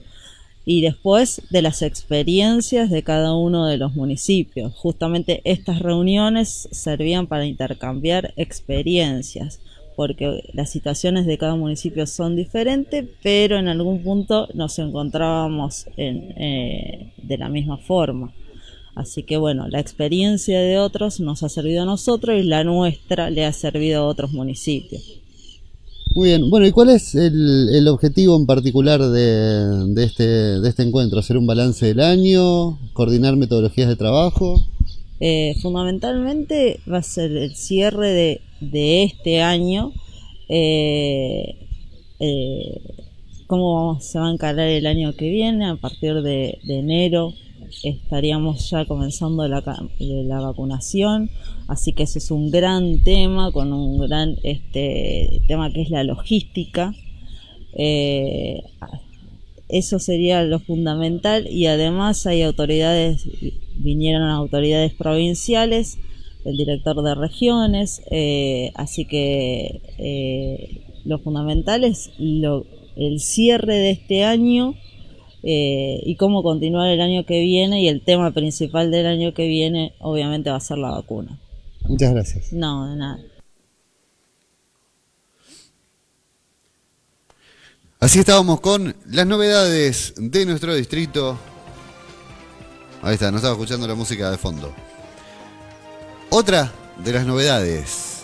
y 0.66 0.82
después 0.82 1.42
de 1.50 1.62
las 1.62 1.82
experiencias 1.82 2.90
de 2.90 3.04
cada 3.04 3.36
uno 3.36 3.66
de 3.66 3.78
los 3.78 3.96
municipios. 3.96 4.74
Justamente 4.76 5.42
estas 5.44 5.80
reuniones 5.80 6.70
servían 6.72 7.28
para 7.28 7.46
intercambiar 7.46 8.34
experiencias, 8.38 9.60
porque 9.96 10.50
las 10.54 10.70
situaciones 10.70 11.26
de 11.26 11.38
cada 11.38 11.56
municipio 11.56 12.06
son 12.06 12.36
diferentes, 12.36 13.06
pero 13.24 13.58
en 13.58 13.68
algún 13.68 14.04
punto 14.04 14.48
nos 14.54 14.78
encontrábamos 14.80 15.88
en, 15.98 16.34
eh, 16.38 17.12
de 17.18 17.38
la 17.38 17.50
misma 17.50 17.78
forma. 17.78 18.34
Así 18.94 19.24
que 19.24 19.38
bueno, 19.38 19.68
la 19.70 19.80
experiencia 19.80 20.60
de 20.60 20.78
otros 20.78 21.20
nos 21.20 21.44
ha 21.44 21.50
servido 21.50 21.84
a 21.84 21.86
nosotros 21.86 22.38
y 22.38 22.44
la 22.44 22.64
nuestra 22.64 23.30
le 23.30 23.46
ha 23.46 23.54
servido 23.54 24.02
a 24.02 24.08
otros 24.08 24.32
municipios. 24.32 25.21
Muy 26.14 26.30
bien, 26.30 26.50
bueno, 26.50 26.68
¿y 26.68 26.72
cuál 26.72 26.90
es 26.90 27.16
el, 27.16 27.70
el 27.74 27.88
objetivo 27.88 28.36
en 28.36 28.46
particular 28.46 29.00
de, 29.02 29.94
de 29.94 30.04
este, 30.04 30.24
de 30.26 30.70
este 30.70 30.84
encuentro? 30.84 31.20
¿Hacer 31.20 31.38
un 31.38 31.48
balance 31.48 31.86
del 31.86 32.02
año? 32.02 32.80
¿Coordinar 32.94 33.38
metodologías 33.38 33.88
de 33.88 33.96
trabajo? 33.96 34.68
Eh, 35.20 35.56
fundamentalmente 35.62 36.82
va 36.92 36.98
a 36.98 37.04
ser 37.04 37.32
el 37.38 37.56
cierre 37.56 38.10
de, 38.12 38.42
de 38.60 39.04
este 39.04 39.42
año. 39.42 39.94
eh, 40.50 41.56
eh, 42.20 42.82
cómo 43.48 44.00
se 44.02 44.20
va 44.20 44.30
a 44.30 44.34
encarar 44.34 44.68
el 44.68 44.86
año 44.88 45.14
que 45.16 45.30
viene. 45.30 45.66
A 45.68 45.76
partir 45.76 46.22
de 46.22 46.60
enero 46.68 47.34
estaríamos 47.84 48.70
ya 48.70 48.86
comenzando 48.86 49.48
la, 49.48 49.64
la 50.00 50.40
vacunación. 50.40 51.30
Así 51.68 51.94
que 51.94 52.04
ese 52.04 52.20
es 52.20 52.32
un 52.32 52.52
gran 52.52 53.04
tema, 53.04 53.52
con 53.52 53.74
un 53.74 54.00
gran 54.00 54.36
este, 54.44 55.42
tema 55.48 55.72
que 55.72 55.82
es 55.82 55.90
la 55.90 56.04
logística. 56.04 56.94
Eh, 57.74 58.62
eso 59.72 60.00
sería 60.00 60.44
lo 60.44 60.60
fundamental 60.60 61.48
y 61.50 61.68
además 61.68 62.28
hay 62.28 62.42
autoridades, 62.42 63.26
vinieron 63.78 64.30
autoridades 64.30 64.94
provinciales, 64.94 65.98
el 66.44 66.58
director 66.58 67.02
de 67.02 67.16
regiones, 67.16 68.02
eh, 68.12 68.72
así 68.76 69.06
que 69.06 69.82
eh, 69.98 70.82
lo 71.06 71.20
fundamental 71.20 71.86
es 71.86 72.12
lo, 72.18 72.66
el 72.98 73.22
cierre 73.22 73.76
de 73.76 73.92
este 73.92 74.26
año 74.26 74.76
eh, 75.44 76.00
y 76.04 76.16
cómo 76.16 76.44
continuar 76.44 76.90
el 76.90 77.02
año 77.02 77.26
que 77.26 77.40
viene 77.40 77.82
y 77.82 77.88
el 77.88 78.04
tema 78.04 78.32
principal 78.32 78.92
del 78.92 79.08
año 79.08 79.34
que 79.34 79.48
viene 79.48 79.94
obviamente 80.00 80.50
va 80.50 80.58
a 80.58 80.62
ser 80.62 80.78
la 80.78 80.92
vacuna. 80.92 81.40
Muchas 81.88 82.14
gracias. 82.14 82.54
No, 82.54 82.90
de 82.90 82.96
nada. 82.96 83.20
Así 88.00 88.20
estábamos 88.20 88.62
con 88.62 88.96
las 89.06 89.28
novedades 89.28 90.14
de 90.18 90.46
nuestro 90.46 90.74
distrito. 90.74 91.38
Ahí 93.04 93.14
está, 93.14 93.32
nos 93.32 93.40
estaba 93.40 93.54
escuchando 93.54 93.88
la 93.88 93.96
música 93.96 94.32
de 94.32 94.38
fondo. 94.38 94.74
Otra 96.30 96.72
de 97.04 97.12
las 97.14 97.26
novedades. 97.26 98.24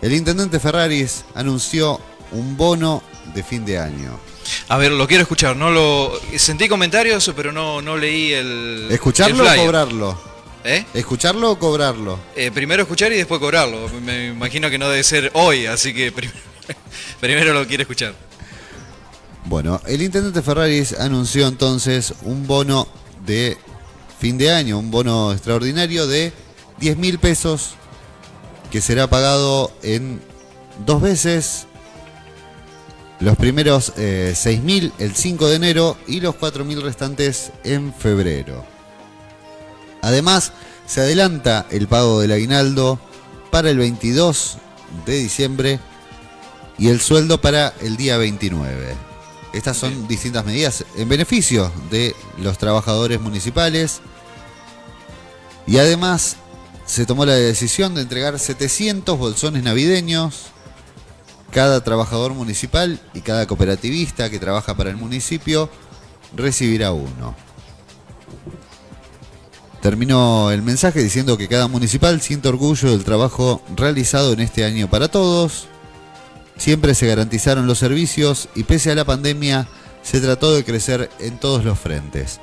El 0.00 0.12
intendente 0.12 0.60
Ferraris 0.60 1.24
anunció 1.34 2.00
un 2.32 2.56
bono 2.56 3.02
de 3.34 3.42
fin 3.42 3.64
de 3.64 3.78
año. 3.78 4.31
A 4.68 4.76
ver, 4.78 4.92
lo 4.92 5.06
quiero 5.06 5.22
escuchar. 5.22 5.56
No 5.56 5.70
lo 5.70 6.12
sentí 6.36 6.68
comentarios, 6.68 7.30
pero 7.36 7.52
no, 7.52 7.80
no 7.82 7.96
leí 7.96 8.32
el. 8.32 8.88
¿Escucharlo 8.90 9.48
el 9.50 9.58
o 9.58 9.62
cobrarlo? 9.64 10.20
¿Eh? 10.64 10.84
¿Escucharlo 10.94 11.50
o 11.52 11.58
cobrarlo? 11.58 12.18
Eh, 12.36 12.50
primero 12.52 12.82
escuchar 12.82 13.12
y 13.12 13.16
después 13.16 13.40
cobrarlo. 13.40 13.88
Me 14.04 14.28
imagino 14.28 14.70
que 14.70 14.78
no 14.78 14.88
debe 14.88 15.02
ser 15.04 15.30
hoy, 15.34 15.66
así 15.66 15.92
que 15.92 16.12
prim- 16.12 16.30
primero 17.20 17.52
lo 17.52 17.66
quiero 17.66 17.82
escuchar. 17.82 18.14
Bueno, 19.44 19.80
el 19.86 20.02
intendente 20.02 20.40
Ferraris 20.42 20.92
anunció 20.98 21.48
entonces 21.48 22.14
un 22.22 22.46
bono 22.46 22.86
de 23.26 23.58
fin 24.20 24.38
de 24.38 24.52
año, 24.52 24.78
un 24.78 24.90
bono 24.92 25.32
extraordinario 25.32 26.06
de 26.06 26.32
10 26.78 26.96
mil 26.96 27.18
pesos 27.18 27.74
que 28.70 28.80
será 28.80 29.08
pagado 29.10 29.72
en 29.82 30.20
dos 30.86 31.02
veces. 31.02 31.66
Los 33.22 33.36
primeros 33.36 33.92
eh, 33.98 34.32
6 34.34 34.62
mil 34.62 34.92
el 34.98 35.14
5 35.14 35.46
de 35.46 35.54
enero 35.54 35.96
y 36.08 36.18
los 36.18 36.34
4 36.34 36.64
mil 36.64 36.82
restantes 36.82 37.52
en 37.62 37.94
febrero. 37.94 38.64
Además, 40.00 40.52
se 40.88 41.02
adelanta 41.02 41.64
el 41.70 41.86
pago 41.86 42.20
del 42.20 42.32
aguinaldo 42.32 42.98
para 43.52 43.70
el 43.70 43.78
22 43.78 44.58
de 45.06 45.18
diciembre 45.18 45.78
y 46.78 46.88
el 46.88 47.00
sueldo 47.00 47.40
para 47.40 47.72
el 47.80 47.96
día 47.96 48.16
29. 48.16 48.96
Estas 49.52 49.76
son 49.76 50.08
distintas 50.08 50.44
medidas 50.44 50.84
en 50.96 51.08
beneficio 51.08 51.70
de 51.92 52.16
los 52.38 52.58
trabajadores 52.58 53.20
municipales. 53.20 54.00
Y 55.68 55.78
además 55.78 56.38
se 56.86 57.06
tomó 57.06 57.24
la 57.24 57.34
decisión 57.34 57.94
de 57.94 58.02
entregar 58.02 58.36
700 58.36 59.16
bolsones 59.16 59.62
navideños. 59.62 60.46
Cada 61.52 61.84
trabajador 61.84 62.32
municipal 62.32 62.98
y 63.12 63.20
cada 63.20 63.46
cooperativista 63.46 64.30
que 64.30 64.38
trabaja 64.38 64.74
para 64.74 64.90
el 64.90 64.96
municipio 64.96 65.68
recibirá 66.34 66.92
uno. 66.92 67.36
Terminó 69.82 70.50
el 70.50 70.62
mensaje 70.62 71.02
diciendo 71.02 71.36
que 71.36 71.48
cada 71.48 71.68
municipal 71.68 72.20
siente 72.20 72.48
orgullo 72.48 72.90
del 72.90 73.04
trabajo 73.04 73.62
realizado 73.76 74.32
en 74.32 74.40
este 74.40 74.64
año 74.64 74.88
para 74.88 75.08
todos. 75.08 75.66
Siempre 76.56 76.94
se 76.94 77.06
garantizaron 77.06 77.66
los 77.66 77.78
servicios 77.78 78.48
y 78.54 78.62
pese 78.62 78.90
a 78.90 78.94
la 78.94 79.04
pandemia 79.04 79.68
se 80.02 80.20
trató 80.20 80.54
de 80.54 80.64
crecer 80.64 81.10
en 81.18 81.38
todos 81.38 81.64
los 81.64 81.78
frentes. 81.78 82.40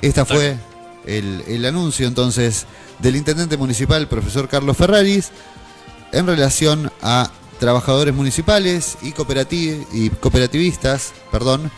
Esta 0.00 0.24
fue 0.24 0.56
el, 1.06 1.44
el 1.46 1.64
anuncio 1.66 2.08
entonces 2.08 2.66
del 2.98 3.16
intendente 3.16 3.56
municipal, 3.56 4.08
profesor 4.08 4.48
Carlos 4.48 4.76
Ferraris, 4.76 5.30
en 6.12 6.26
relación 6.26 6.90
a 7.02 7.30
trabajadores 7.58 8.14
municipales 8.14 8.96
y, 9.02 9.12
cooperati- 9.12 9.86
y 9.92 10.10
cooperativistas, 10.10 11.12
perdón, 11.30 11.70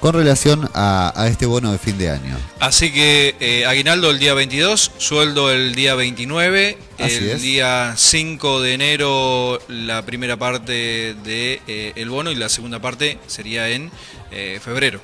con 0.00 0.12
relación 0.14 0.68
a, 0.74 1.12
a 1.16 1.28
este 1.28 1.46
bono 1.46 1.72
de 1.72 1.78
fin 1.78 1.96
de 1.96 2.10
año. 2.10 2.36
Así 2.60 2.92
que 2.92 3.34
eh, 3.40 3.64
aguinaldo 3.64 4.10
el 4.10 4.18
día 4.18 4.34
22, 4.34 4.90
sueldo 4.98 5.50
el 5.50 5.74
día 5.74 5.94
29, 5.94 6.76
Así 6.98 7.14
el 7.16 7.30
es. 7.30 7.42
día 7.42 7.94
5 7.96 8.60
de 8.60 8.74
enero 8.74 9.60
la 9.68 10.02
primera 10.04 10.36
parte 10.36 11.14
de 11.24 11.60
eh, 11.66 11.92
el 11.96 12.10
bono 12.10 12.30
y 12.30 12.34
la 12.34 12.50
segunda 12.50 12.80
parte 12.80 13.18
sería 13.26 13.70
en 13.70 13.90
eh, 14.30 14.60
febrero. 14.62 15.00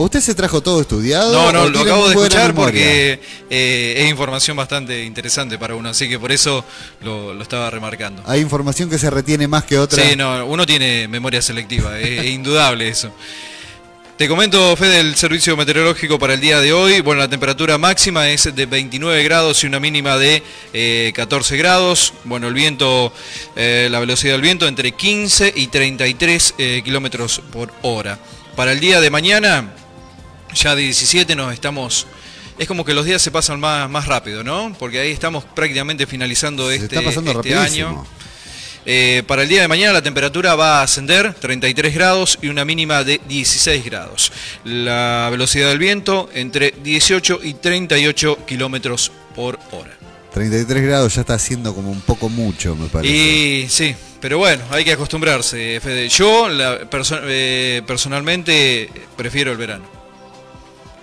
¿O 0.00 0.04
¿Usted 0.04 0.22
se 0.22 0.34
trajo 0.34 0.62
todo 0.62 0.80
estudiado? 0.80 1.30
No, 1.30 1.52
no, 1.52 1.68
lo 1.68 1.80
acabo 1.80 2.08
de 2.08 2.14
escuchar 2.14 2.54
memoria? 2.54 2.64
porque 2.64 3.20
eh, 3.50 3.94
es 3.98 4.08
información 4.08 4.56
bastante 4.56 5.04
interesante 5.04 5.58
para 5.58 5.74
uno, 5.74 5.90
así 5.90 6.08
que 6.08 6.18
por 6.18 6.32
eso 6.32 6.64
lo, 7.02 7.34
lo 7.34 7.42
estaba 7.42 7.68
remarcando. 7.68 8.22
Hay 8.24 8.40
información 8.40 8.88
que 8.88 8.96
se 8.96 9.10
retiene 9.10 9.46
más 9.46 9.64
que 9.64 9.78
otra. 9.78 10.02
Sí, 10.02 10.16
no, 10.16 10.46
uno 10.46 10.64
tiene 10.64 11.06
memoria 11.06 11.42
selectiva, 11.42 12.00
es, 12.00 12.20
es 12.20 12.30
indudable 12.30 12.88
eso. 12.88 13.12
Te 14.16 14.26
comento, 14.26 14.74
Fede, 14.74 15.00
el 15.00 15.16
servicio 15.16 15.54
meteorológico 15.54 16.18
para 16.18 16.32
el 16.32 16.40
día 16.40 16.60
de 16.60 16.72
hoy. 16.72 17.02
Bueno, 17.02 17.20
la 17.20 17.28
temperatura 17.28 17.76
máxima 17.76 18.30
es 18.30 18.54
de 18.56 18.64
29 18.64 19.22
grados 19.22 19.62
y 19.64 19.66
una 19.66 19.80
mínima 19.80 20.16
de 20.16 20.42
eh, 20.72 21.12
14 21.14 21.58
grados. 21.58 22.14
Bueno, 22.24 22.48
el 22.48 22.54
viento, 22.54 23.12
eh, 23.54 23.88
la 23.90 24.00
velocidad 24.00 24.32
del 24.32 24.40
viento 24.40 24.66
entre 24.66 24.92
15 24.92 25.52
y 25.54 25.66
33 25.66 26.54
eh, 26.56 26.80
kilómetros 26.82 27.42
por 27.52 27.70
hora. 27.82 28.18
Para 28.56 28.72
el 28.72 28.80
día 28.80 29.00
de 29.00 29.10
mañana, 29.10 29.74
ya 30.54 30.74
de 30.74 30.82
17 30.82 31.34
nos 31.36 31.52
estamos... 31.52 32.06
Es 32.58 32.68
como 32.68 32.84
que 32.84 32.92
los 32.92 33.06
días 33.06 33.22
se 33.22 33.30
pasan 33.30 33.58
más, 33.58 33.88
más 33.88 34.06
rápido, 34.06 34.44
¿no? 34.44 34.74
Porque 34.78 35.00
ahí 35.00 35.10
estamos 35.12 35.44
prácticamente 35.44 36.06
finalizando 36.06 36.68
Se 36.68 36.74
este, 36.76 36.86
está 36.96 37.02
pasando 37.02 37.30
este 37.32 37.54
año. 37.54 38.04
Eh, 38.86 39.22
para 39.26 39.42
el 39.42 39.48
día 39.48 39.62
de 39.62 39.68
mañana 39.68 39.92
la 39.94 40.02
temperatura 40.02 40.54
va 40.54 40.80
a 40.80 40.82
ascender 40.82 41.34
33 41.34 41.94
grados 41.94 42.38
y 42.42 42.48
una 42.48 42.64
mínima 42.64 43.02
de 43.04 43.20
16 43.28 43.84
grados. 43.84 44.32
La 44.64 45.28
velocidad 45.30 45.68
del 45.68 45.78
viento 45.78 46.28
entre 46.34 46.74
18 46.82 47.40
y 47.42 47.54
38 47.54 48.38
kilómetros 48.46 49.10
por 49.34 49.58
hora. 49.72 49.96
33 50.34 50.82
grados 50.82 51.14
ya 51.14 51.22
está 51.22 51.34
haciendo 51.34 51.74
como 51.74 51.90
un 51.90 52.00
poco 52.02 52.28
mucho, 52.28 52.74
me 52.76 52.88
parece. 52.88 53.14
Y 53.14 53.68
sí, 53.68 53.94
pero 54.20 54.38
bueno, 54.38 54.62
hay 54.70 54.84
que 54.84 54.92
acostumbrarse, 54.92 55.80
Fede. 55.82 56.08
Yo 56.08 56.48
la- 56.48 56.80
perso- 56.90 57.20
eh, 57.24 57.82
personalmente 57.86 58.90
prefiero 59.16 59.50
el 59.52 59.56
verano. 59.58 59.99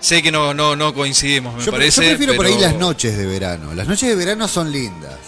Sé 0.00 0.22
que 0.22 0.30
no, 0.30 0.54
no, 0.54 0.76
no 0.76 0.94
coincidimos, 0.94 1.54
me 1.56 1.64
yo, 1.64 1.72
parece. 1.72 2.02
yo 2.02 2.08
prefiero 2.10 2.36
por 2.36 2.46
ahí 2.46 2.56
las 2.58 2.74
noches 2.74 3.16
de 3.16 3.26
verano. 3.26 3.74
Las 3.74 3.88
noches 3.88 4.08
de 4.08 4.14
verano 4.14 4.46
son 4.46 4.70
lindas. 4.70 5.18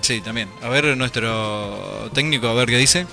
Sí, 0.00 0.20
también. 0.20 0.48
A 0.62 0.68
ver 0.68 0.96
nuestro 0.96 2.10
técnico, 2.14 2.48
a 2.48 2.54
ver 2.54 2.68
qué 2.68 2.78
dice. 2.78 3.06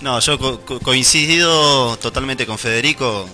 No, 0.00 0.20
yo 0.20 0.38
co- 0.38 0.60
co- 0.60 0.80
coincido 0.80 1.96
totalmente 1.96 2.46
con 2.46 2.58
Federico. 2.58 3.28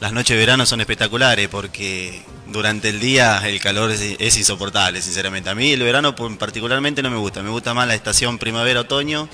Las 0.00 0.12
noches 0.12 0.34
de 0.36 0.38
verano 0.40 0.64
son 0.66 0.80
espectaculares 0.80 1.48
porque 1.48 2.22
durante 2.46 2.88
el 2.88 2.98
día 3.00 3.40
el 3.46 3.60
calor 3.60 3.90
es, 3.90 4.00
es 4.18 4.36
insoportable, 4.36 5.02
sinceramente. 5.02 5.50
A 5.50 5.54
mí 5.54 5.70
el 5.72 5.82
verano 5.82 6.14
particularmente 6.16 7.02
no 7.02 7.10
me 7.10 7.16
gusta. 7.18 7.42
Me 7.42 7.50
gusta 7.50 7.74
más 7.74 7.86
la 7.86 7.94
estación 7.94 8.38
primavera-otoño. 8.38 9.28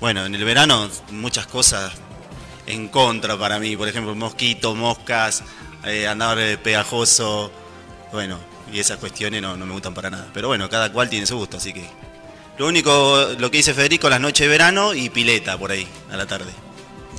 Bueno, 0.00 0.26
en 0.26 0.34
el 0.34 0.44
verano 0.44 0.88
muchas 1.10 1.46
cosas 1.46 1.92
en 2.66 2.88
contra 2.88 3.36
para 3.38 3.58
mí. 3.58 3.76
Por 3.76 3.88
ejemplo, 3.88 4.14
mosquitos, 4.14 4.76
moscas, 4.76 5.42
eh, 5.84 6.06
andar 6.06 6.38
eh, 6.38 6.58
pegajoso. 6.58 7.50
Bueno, 8.12 8.38
y 8.72 8.78
esas 8.78 8.98
cuestiones 8.98 9.40
no, 9.42 9.56
no 9.56 9.66
me 9.66 9.72
gustan 9.72 9.94
para 9.94 10.10
nada. 10.10 10.28
Pero 10.32 10.48
bueno, 10.48 10.68
cada 10.68 10.92
cual 10.92 11.08
tiene 11.08 11.26
su 11.26 11.36
gusto, 11.36 11.56
así 11.56 11.72
que... 11.72 11.84
Lo 12.58 12.68
único, 12.68 13.28
lo 13.38 13.50
que 13.50 13.56
dice 13.56 13.72
Federico, 13.72 14.10
las 14.10 14.20
noches 14.20 14.40
de 14.40 14.48
verano 14.48 14.92
y 14.92 15.08
pileta 15.08 15.56
por 15.56 15.70
ahí, 15.72 15.86
a 16.12 16.16
la 16.16 16.26
tarde. 16.26 16.52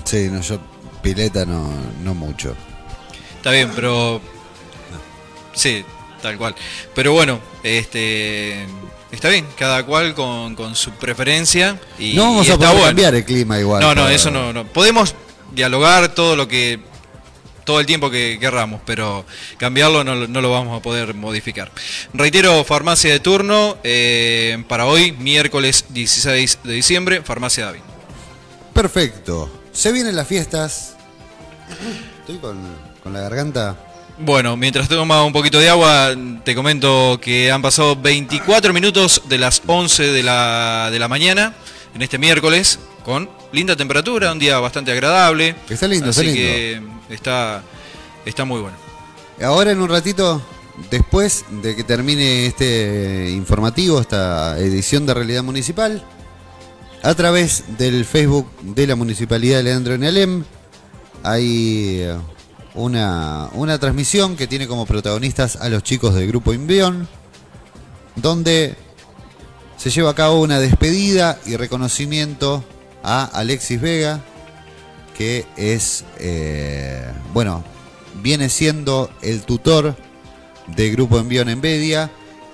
Sí, 0.03 0.29
no, 0.29 0.41
yo 0.41 0.59
pileta 1.01 1.43
no, 1.43 1.69
no 2.03 2.13
mucho. 2.13 2.55
Está 3.37 3.49
bien, 3.49 3.71
pero. 3.75 4.21
Sí, 5.53 5.83
tal 6.21 6.37
cual. 6.37 6.55
Pero 6.93 7.13
bueno, 7.13 7.39
este. 7.63 8.65
Está 9.11 9.29
bien, 9.29 9.47
cada 9.57 9.83
cual 9.85 10.13
con, 10.13 10.55
con 10.55 10.75
su 10.75 10.91
preferencia. 10.91 11.79
Y, 11.97 12.13
no 12.13 12.23
vamos 12.25 12.47
y 12.47 12.51
a 12.51 12.55
poder 12.55 12.71
bueno. 12.71 12.85
cambiar 12.85 13.15
el 13.15 13.25
clima 13.25 13.59
igual. 13.59 13.81
No, 13.81 13.89
no, 13.89 14.03
pero- 14.03 14.15
eso 14.15 14.31
no, 14.31 14.53
no. 14.53 14.65
Podemos 14.65 15.15
dialogar 15.53 16.13
todo 16.15 16.35
lo 16.35 16.47
que. 16.47 16.79
todo 17.65 17.79
el 17.79 17.85
tiempo 17.85 18.09
que 18.09 18.37
querramos, 18.41 18.81
pero 18.85 19.25
cambiarlo 19.57 20.03
no, 20.03 20.15
lo- 20.15 20.27
no 20.27 20.41
lo 20.41 20.51
vamos 20.51 20.77
a 20.77 20.81
poder 20.81 21.13
modificar. 21.13 21.71
Reitero, 22.13 22.63
farmacia 22.65 23.11
de 23.11 23.19
turno 23.21 23.77
eh, 23.83 24.61
para 24.67 24.85
hoy, 24.85 25.13
miércoles 25.13 25.85
16 25.89 26.59
de 26.63 26.73
diciembre, 26.73 27.21
farmacia 27.23 27.65
David. 27.67 27.79
Perfecto. 28.73 29.49
Se 29.71 29.91
vienen 29.91 30.15
las 30.15 30.27
fiestas. 30.27 30.95
Estoy 32.19 32.37
con, 32.37 32.57
con 33.01 33.13
la 33.13 33.21
garganta. 33.21 33.77
Bueno, 34.17 34.55
mientras 34.57 34.87
toma 34.89 35.23
un 35.23 35.33
poquito 35.33 35.59
de 35.59 35.69
agua, 35.69 36.13
te 36.43 36.53
comento 36.55 37.19
que 37.21 37.51
han 37.51 37.61
pasado 37.61 37.95
24 37.95 38.71
minutos 38.73 39.23
de 39.27 39.37
las 39.39 39.61
11 39.65 40.03
de 40.11 40.21
la, 40.23 40.89
de 40.91 40.99
la 40.99 41.07
mañana, 41.07 41.53
en 41.95 42.01
este 42.01 42.17
miércoles, 42.19 42.77
con 43.03 43.29
linda 43.51 43.75
temperatura, 43.75 44.31
un 44.31 44.39
día 44.39 44.59
bastante 44.59 44.91
agradable. 44.91 45.55
Está 45.69 45.87
lindo, 45.87 46.09
así 46.09 46.21
está 46.21 46.31
lindo. 46.33 46.91
que 47.07 47.13
está, 47.13 47.63
está 48.25 48.45
muy 48.45 48.61
bueno. 48.61 48.77
Ahora 49.41 49.71
en 49.71 49.81
un 49.81 49.89
ratito, 49.89 50.41
después 50.89 51.45
de 51.61 51.75
que 51.75 51.83
termine 51.83 52.45
este 52.45 53.29
informativo, 53.31 53.99
esta 53.99 54.57
edición 54.59 55.05
de 55.05 55.13
Realidad 55.13 55.43
Municipal, 55.43 56.03
a 57.01 57.13
través 57.15 57.77
del 57.77 58.05
Facebook 58.05 58.49
de 58.61 58.87
la 58.87 58.95
Municipalidad 58.95 59.57
de 59.57 59.63
Leandro 59.63 59.93
en 59.93 60.03
Alem, 60.05 60.43
hay 61.23 61.99
eh, 62.01 62.17
una, 62.75 63.49
una 63.53 63.77
transmisión 63.79 64.35
que 64.35 64.47
tiene 64.47 64.67
como 64.67 64.85
protagonistas 64.85 65.57
a 65.57 65.69
los 65.69 65.83
chicos 65.83 66.15
del 66.15 66.27
grupo 66.27 66.53
Invión, 66.53 67.07
donde 68.15 68.75
se 69.77 69.89
lleva 69.89 70.11
a 70.11 70.15
cabo 70.15 70.39
una 70.41 70.59
despedida 70.59 71.39
y 71.45 71.57
reconocimiento 71.57 72.63
a 73.03 73.25
Alexis 73.25 73.79
Vega, 73.81 74.21
que 75.17 75.45
es, 75.57 76.05
eh, 76.19 77.05
bueno, 77.33 77.63
viene 78.21 78.49
siendo 78.49 79.09
el 79.21 79.41
tutor 79.43 79.95
del 80.67 80.91
grupo 80.93 81.19
Envión 81.19 81.49
en 81.49 81.61
Bedia 81.61 82.09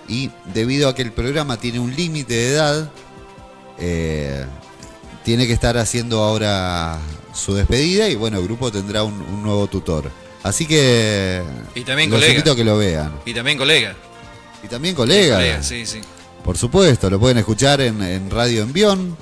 y 0.08 0.32
debido 0.54 0.90
a 0.90 0.96
que 0.96 1.04
el 1.04 1.12
programa 1.12 1.58
tiene 1.58 1.80
un 1.80 1.96
límite 1.96 2.34
de 2.34 2.50
edad, 2.54 2.90
eh, 3.78 4.46
tiene 5.24 5.46
que 5.48 5.54
estar 5.54 5.78
haciendo 5.78 6.24
ahora 6.24 6.98
su 7.34 7.54
despedida 7.54 8.10
y 8.10 8.16
bueno, 8.16 8.38
el 8.40 8.44
grupo 8.44 8.72
tendrá 8.72 9.04
un, 9.04 9.14
un 9.22 9.44
nuevo 9.44 9.68
tutor. 9.68 10.10
Así 10.42 10.66
que 10.66 11.42
Y 11.76 11.82
también 11.82 12.10
los 12.10 12.18
colega. 12.18 12.34
invito 12.34 12.52
a 12.54 12.56
que 12.56 12.64
lo 12.64 12.78
vean. 12.78 13.12
Y 13.26 13.34
también 13.34 13.58
colega. 13.58 13.96
Y 14.64 14.68
también 14.68 14.96
colega. 14.96 15.36
Colega, 15.36 15.62
sí, 15.64 15.86
sí. 15.86 16.00
Por 16.44 16.58
supuesto, 16.58 17.10
lo 17.10 17.20
pueden 17.20 17.38
escuchar 17.38 17.82
en, 17.82 18.02
en 18.02 18.30
Radio 18.32 18.64
Envión. 18.64 19.16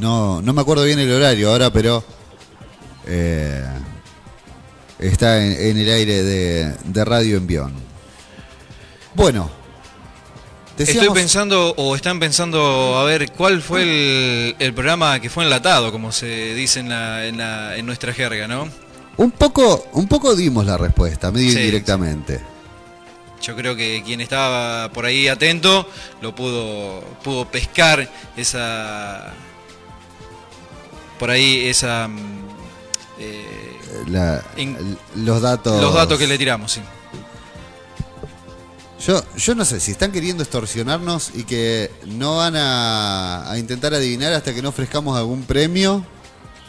No, 0.00 0.40
no 0.42 0.52
me 0.52 0.60
acuerdo 0.60 0.84
bien 0.84 0.98
el 0.98 1.10
horario 1.10 1.50
ahora, 1.50 1.72
pero 1.72 2.04
eh, 3.06 3.64
está 4.98 5.44
en, 5.44 5.52
en 5.52 5.78
el 5.78 5.90
aire 5.92 6.22
de, 6.22 6.74
de 6.84 7.04
Radio 7.04 7.36
Envión. 7.36 7.72
Bueno, 9.14 9.50
decíamos, 10.76 11.02
Estoy 11.04 11.20
pensando, 11.22 11.74
o 11.76 11.96
están 11.96 12.20
pensando, 12.20 12.96
a 12.98 13.04
ver, 13.04 13.32
¿cuál 13.32 13.60
fue 13.62 13.82
el, 13.82 14.56
el 14.58 14.74
programa 14.74 15.18
que 15.20 15.30
fue 15.30 15.44
enlatado, 15.44 15.90
como 15.90 16.12
se 16.12 16.54
dice 16.54 16.80
en, 16.80 16.88
la, 16.90 17.26
en, 17.26 17.38
la- 17.38 17.76
en 17.76 17.86
nuestra 17.86 18.12
jerga, 18.12 18.46
¿no? 18.46 18.68
un 19.16 19.32
poco, 19.32 19.88
un 19.94 20.06
poco 20.06 20.36
dimos 20.36 20.64
la 20.64 20.76
respuesta, 20.78 21.32
medio 21.32 21.50
Sí, 21.50 21.58
indirectamente. 21.58 22.40
Yo 23.42 23.56
creo 23.56 23.74
que 23.74 24.00
quien 24.06 24.20
estaba 24.20 24.92
por 24.92 25.06
ahí 25.06 25.26
atento 25.26 25.88
lo 26.22 26.32
pudo, 26.36 27.00
pudo 27.24 27.44
pescar 27.50 28.08
esa. 28.36 29.32
Por 31.18 31.30
ahí 31.30 31.66
esa. 31.68 32.08
mm, 32.08 32.48
eh, 33.18 33.78
La- 34.08 34.42
In- 34.56 34.96
los 35.16 35.40
datos. 35.42 35.80
los 35.82 35.92
datos 35.94 36.18
que 36.18 36.26
le 36.26 36.38
tiramos, 36.38 36.72
sí. 36.72 36.80
Yo, 39.04 39.22
yo 39.36 39.54
no 39.54 39.64
sé 39.64 39.78
si 39.80 39.92
están 39.92 40.10
queriendo 40.10 40.42
extorsionarnos 40.42 41.30
y 41.34 41.44
que 41.44 41.90
no 42.06 42.36
van 42.38 42.56
a, 42.56 43.48
a 43.50 43.56
intentar 43.58 43.94
adivinar 43.94 44.32
hasta 44.32 44.52
que 44.52 44.60
no 44.60 44.70
ofrezcamos 44.70 45.16
algún 45.16 45.44
premio. 45.44 46.04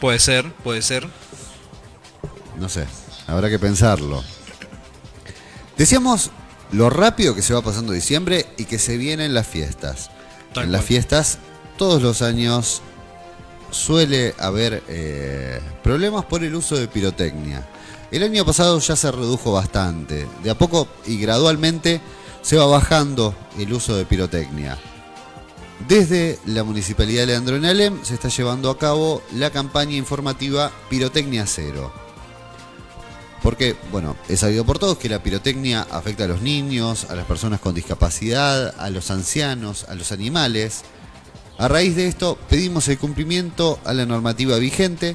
Puede 0.00 0.18
ser, 0.20 0.52
puede 0.54 0.80
ser. 0.82 1.08
No 2.58 2.68
sé, 2.68 2.86
habrá 3.26 3.50
que 3.50 3.58
pensarlo. 3.58 4.22
Decíamos 5.76 6.30
lo 6.72 6.88
rápido 6.88 7.34
que 7.34 7.42
se 7.42 7.52
va 7.52 7.62
pasando 7.62 7.92
diciembre 7.92 8.46
y 8.56 8.64
que 8.64 8.78
se 8.78 8.96
vienen 8.96 9.34
las 9.34 9.46
fiestas. 9.48 10.10
Tal 10.54 10.64
en 10.64 10.72
las 10.72 10.84
fiestas, 10.84 11.38
todos 11.76 12.00
los 12.00 12.22
años 12.22 12.80
suele 13.70 14.34
haber 14.38 14.82
eh, 14.88 15.60
problemas 15.82 16.24
por 16.24 16.44
el 16.44 16.54
uso 16.54 16.76
de 16.76 16.88
pirotecnia. 16.88 17.66
El 18.10 18.22
año 18.22 18.44
pasado 18.44 18.78
ya 18.80 18.96
se 18.96 19.10
redujo 19.10 19.52
bastante. 19.52 20.26
De 20.42 20.50
a 20.50 20.58
poco 20.58 20.88
y 21.06 21.18
gradualmente 21.18 22.00
se 22.42 22.56
va 22.56 22.66
bajando 22.66 23.34
el 23.58 23.72
uso 23.72 23.96
de 23.96 24.04
pirotecnia. 24.04 24.78
Desde 25.88 26.38
la 26.46 26.62
Municipalidad 26.62 27.22
de 27.22 27.26
Leandro 27.28 27.56
en 27.56 27.64
Alem 27.64 28.04
se 28.04 28.14
está 28.14 28.28
llevando 28.28 28.70
a 28.70 28.78
cabo 28.78 29.22
la 29.34 29.50
campaña 29.50 29.96
informativa 29.96 30.70
Pirotecnia 30.90 31.46
Cero. 31.46 31.92
Porque, 33.42 33.74
bueno, 33.90 34.16
es 34.28 34.40
sabido 34.40 34.66
por 34.66 34.78
todos 34.78 34.98
que 34.98 35.08
la 35.08 35.22
pirotecnia 35.22 35.86
afecta 35.90 36.24
a 36.24 36.28
los 36.28 36.42
niños, 36.42 37.06
a 37.08 37.14
las 37.14 37.24
personas 37.24 37.60
con 37.60 37.74
discapacidad, 37.74 38.74
a 38.78 38.90
los 38.90 39.10
ancianos, 39.10 39.86
a 39.88 39.94
los 39.94 40.12
animales. 40.12 40.82
A 41.60 41.68
raíz 41.68 41.94
de 41.94 42.06
esto, 42.06 42.38
pedimos 42.48 42.88
el 42.88 42.96
cumplimiento 42.96 43.78
a 43.84 43.92
la 43.92 44.06
normativa 44.06 44.56
vigente 44.56 45.14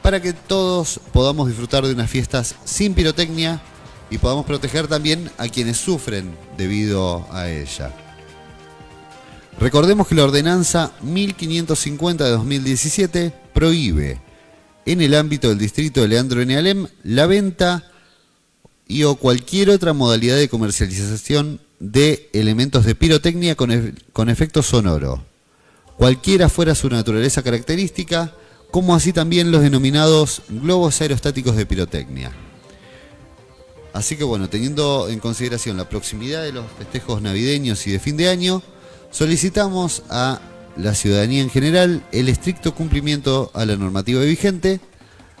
para 0.00 0.22
que 0.22 0.32
todos 0.32 0.98
podamos 1.12 1.46
disfrutar 1.46 1.84
de 1.84 1.92
unas 1.92 2.08
fiestas 2.08 2.54
sin 2.64 2.94
pirotecnia 2.94 3.60
y 4.08 4.16
podamos 4.16 4.46
proteger 4.46 4.88
también 4.88 5.30
a 5.36 5.46
quienes 5.48 5.76
sufren 5.76 6.34
debido 6.56 7.26
a 7.30 7.50
ella. 7.50 7.92
Recordemos 9.60 10.08
que 10.08 10.14
la 10.14 10.24
ordenanza 10.24 10.92
1550 11.02 12.24
de 12.24 12.30
2017 12.30 13.34
prohíbe 13.52 14.22
en 14.86 15.02
el 15.02 15.14
ámbito 15.14 15.50
del 15.50 15.58
distrito 15.58 16.00
de 16.00 16.08
Leandro 16.08 16.40
N. 16.40 16.88
La 17.02 17.26
venta 17.26 17.84
y 18.88 19.02
o 19.02 19.16
cualquier 19.16 19.68
otra 19.68 19.92
modalidad 19.92 20.36
de 20.36 20.48
comercialización 20.48 21.60
de 21.78 22.30
elementos 22.32 22.86
de 22.86 22.94
pirotecnia 22.94 23.54
con, 23.54 23.70
e- 23.70 23.92
con 24.14 24.30
efecto 24.30 24.62
sonoro, 24.62 25.33
cualquiera 25.96 26.48
fuera 26.48 26.74
su 26.74 26.88
naturaleza 26.88 27.42
característica, 27.42 28.34
como 28.70 28.94
así 28.94 29.12
también 29.12 29.52
los 29.52 29.62
denominados 29.62 30.42
globos 30.48 31.00
aerostáticos 31.00 31.56
de 31.56 31.66
pirotecnia. 31.66 32.32
Así 33.92 34.16
que 34.16 34.24
bueno, 34.24 34.48
teniendo 34.48 35.08
en 35.08 35.20
consideración 35.20 35.76
la 35.76 35.88
proximidad 35.88 36.42
de 36.42 36.52
los 36.52 36.66
festejos 36.76 37.22
navideños 37.22 37.86
y 37.86 37.92
de 37.92 38.00
fin 38.00 38.16
de 38.16 38.28
año, 38.28 38.62
solicitamos 39.10 40.02
a 40.10 40.40
la 40.76 40.94
ciudadanía 40.94 41.42
en 41.42 41.50
general 41.50 42.04
el 42.10 42.28
estricto 42.28 42.74
cumplimiento 42.74 43.52
a 43.54 43.64
la 43.64 43.76
normativa 43.76 44.20
vigente 44.22 44.80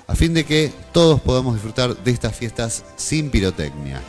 a 0.06 0.14
fin 0.14 0.34
de 0.34 0.44
que 0.44 0.70
todos 0.92 1.20
podamos 1.20 1.54
disfrutar 1.54 1.96
de 1.96 2.10
estas 2.10 2.36
fiestas 2.36 2.84
sin 2.96 3.30
pirotecnia. 3.30 4.02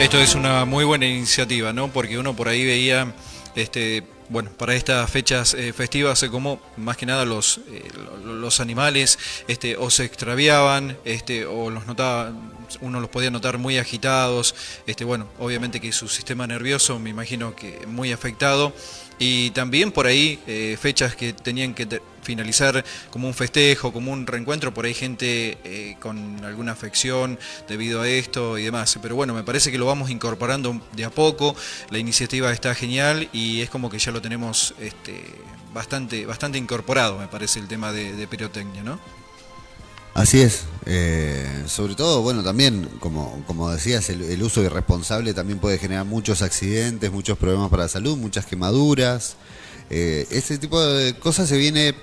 Esto 0.00 0.18
es 0.18 0.34
una 0.34 0.64
muy 0.64 0.84
buena 0.84 1.06
iniciativa, 1.06 1.72
¿no? 1.72 1.92
Porque 1.92 2.18
uno 2.18 2.34
por 2.34 2.48
ahí 2.48 2.64
veía, 2.64 3.14
este, 3.54 4.02
bueno, 4.28 4.50
para 4.50 4.74
estas 4.74 5.08
fechas 5.10 5.54
eh, 5.54 5.72
festivas, 5.72 6.22
eh, 6.22 6.30
como 6.30 6.60
más 6.76 6.96
que 6.96 7.06
nada 7.06 7.24
los, 7.24 7.60
eh, 7.68 7.88
lo- 8.24 8.34
los 8.34 8.60
animales 8.60 9.18
este, 9.48 9.76
o 9.76 9.90
se 9.90 10.04
extraviaban, 10.04 10.96
este, 11.04 11.46
o 11.46 11.70
los 11.70 11.86
notaba, 11.86 12.32
uno 12.80 13.00
los 13.00 13.10
podía 13.10 13.30
notar 13.30 13.58
muy 13.58 13.78
agitados, 13.78 14.54
este, 14.86 15.04
bueno, 15.04 15.28
obviamente 15.38 15.80
que 15.80 15.92
su 15.92 16.08
sistema 16.08 16.46
nervioso 16.46 16.98
me 16.98 17.10
imagino 17.10 17.54
que 17.54 17.86
muy 17.86 18.12
afectado, 18.12 18.72
y 19.18 19.50
también 19.50 19.92
por 19.92 20.06
ahí 20.06 20.38
eh, 20.46 20.76
fechas 20.80 21.14
que 21.14 21.32
tenían 21.32 21.74
que 21.74 22.00
finalizar 22.22 22.84
como 23.10 23.28
un 23.28 23.34
festejo, 23.34 23.92
como 23.92 24.12
un 24.12 24.26
reencuentro, 24.26 24.72
por 24.72 24.86
ahí 24.86 24.94
gente 24.94 25.58
eh, 25.64 25.96
con 26.00 26.44
alguna 26.44 26.72
afección 26.72 27.38
debido 27.68 28.00
a 28.00 28.08
esto 28.08 28.58
y 28.58 28.64
demás. 28.64 28.98
Pero 29.00 29.14
bueno, 29.14 29.34
me 29.34 29.44
parece 29.44 29.70
que 29.70 29.78
lo 29.78 29.86
vamos 29.86 30.10
incorporando 30.10 30.80
de 30.92 31.04
a 31.04 31.10
poco, 31.10 31.54
la 31.90 31.98
iniciativa 31.98 32.52
está 32.52 32.74
genial 32.74 33.28
y 33.32 33.60
es 33.60 33.70
como 33.70 33.90
que 33.90 33.98
ya 33.98 34.10
lo 34.10 34.20
tenemos 34.20 34.74
este, 34.80 35.22
bastante, 35.72 36.26
bastante 36.26 36.58
incorporado, 36.58 37.18
me 37.18 37.28
parece, 37.28 37.60
el 37.60 37.68
tema 37.68 37.92
de, 37.92 38.14
de 38.14 38.26
pirotecnia, 38.26 38.82
¿no? 38.82 39.23
Así 40.14 40.40
es, 40.40 40.66
eh, 40.86 41.64
sobre 41.66 41.96
todo, 41.96 42.22
bueno, 42.22 42.44
también, 42.44 42.88
como, 43.00 43.42
como 43.48 43.68
decías, 43.70 44.08
el, 44.10 44.40
uso 44.44 44.62
irresponsable 44.62 45.34
también 45.34 45.58
puede 45.58 45.76
generar 45.78 46.04
muchos 46.04 46.40
accidentes, 46.40 47.10
muchos 47.10 47.36
problemas 47.36 47.68
para 47.68 47.82
la 47.82 47.88
salud, 47.88 48.16
muchas 48.16 48.46
quemaduras. 48.46 49.36
Eh, 49.90 50.24
este 50.30 50.56
tipo 50.58 50.80
de 50.80 51.14
cosas 51.14 51.48
se 51.48 51.56
viene 51.56 51.94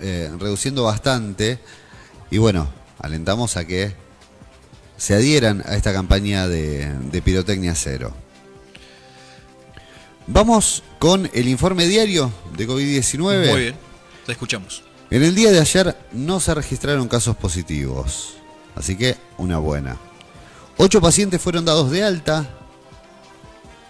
eh, 0.00 0.28
reduciendo 0.40 0.82
bastante 0.82 1.60
y 2.32 2.38
bueno, 2.38 2.68
alentamos 2.98 3.56
a 3.56 3.64
que 3.64 3.94
se 4.96 5.14
adhieran 5.14 5.62
a 5.64 5.76
esta 5.76 5.92
campaña 5.92 6.48
de, 6.48 6.92
de 7.12 7.22
pirotecnia 7.22 7.76
cero. 7.76 8.12
Vamos 10.26 10.82
con 10.98 11.30
el 11.32 11.46
informe 11.46 11.86
diario 11.86 12.32
de 12.56 12.66
COVID-19. 12.66 13.50
Muy 13.50 13.60
bien, 13.60 13.76
te 14.26 14.32
escuchamos. 14.32 14.82
En 15.12 15.22
el 15.22 15.34
día 15.34 15.52
de 15.52 15.60
ayer 15.60 15.94
no 16.12 16.40
se 16.40 16.54
registraron 16.54 17.06
casos 17.06 17.36
positivos, 17.36 18.32
así 18.74 18.96
que 18.96 19.18
una 19.36 19.58
buena. 19.58 19.98
Ocho 20.78 21.02
pacientes 21.02 21.38
fueron 21.38 21.66
dados 21.66 21.90
de 21.90 22.02
alta. 22.02 22.48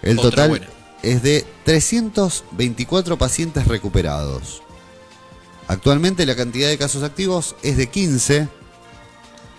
El 0.03 0.19
Otra 0.19 0.31
total 0.31 0.49
buena. 0.49 0.67
es 1.01 1.23
de 1.23 1.47
324 1.65 3.19
pacientes 3.19 3.69
recuperados. 3.69 4.65
Actualmente 5.69 6.27
la 6.27 6.35
cantidad 6.35 6.69
de 6.69 6.77
casos 6.77 7.05
activos 7.05 7.55
es 7.63 7.77
de 7.77 7.87
15. 7.87 8.49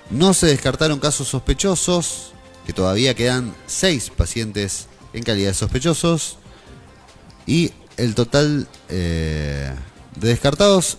No 0.10 0.34
se 0.34 0.48
descartaron 0.48 1.00
casos 1.00 1.30
sospechosos, 1.30 2.34
que 2.66 2.74
todavía 2.74 3.14
quedan 3.14 3.56
6 3.68 4.10
pacientes 4.10 4.88
en 5.14 5.24
calidad 5.24 5.52
de 5.52 5.54
sospechosos. 5.54 6.40
Y 7.46 7.72
el 7.96 8.16
total 8.16 8.68
eh, 8.90 9.74
de 10.18 10.28
descartados 10.28 10.98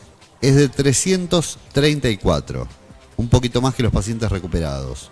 es 0.49 0.57
de 0.57 0.69
334, 0.69 2.69
un 3.17 3.29
poquito 3.29 3.63
más 3.63 3.75
que 3.75 3.83
los 3.83 3.93
pacientes 3.93 4.31
recuperados. 4.31 5.11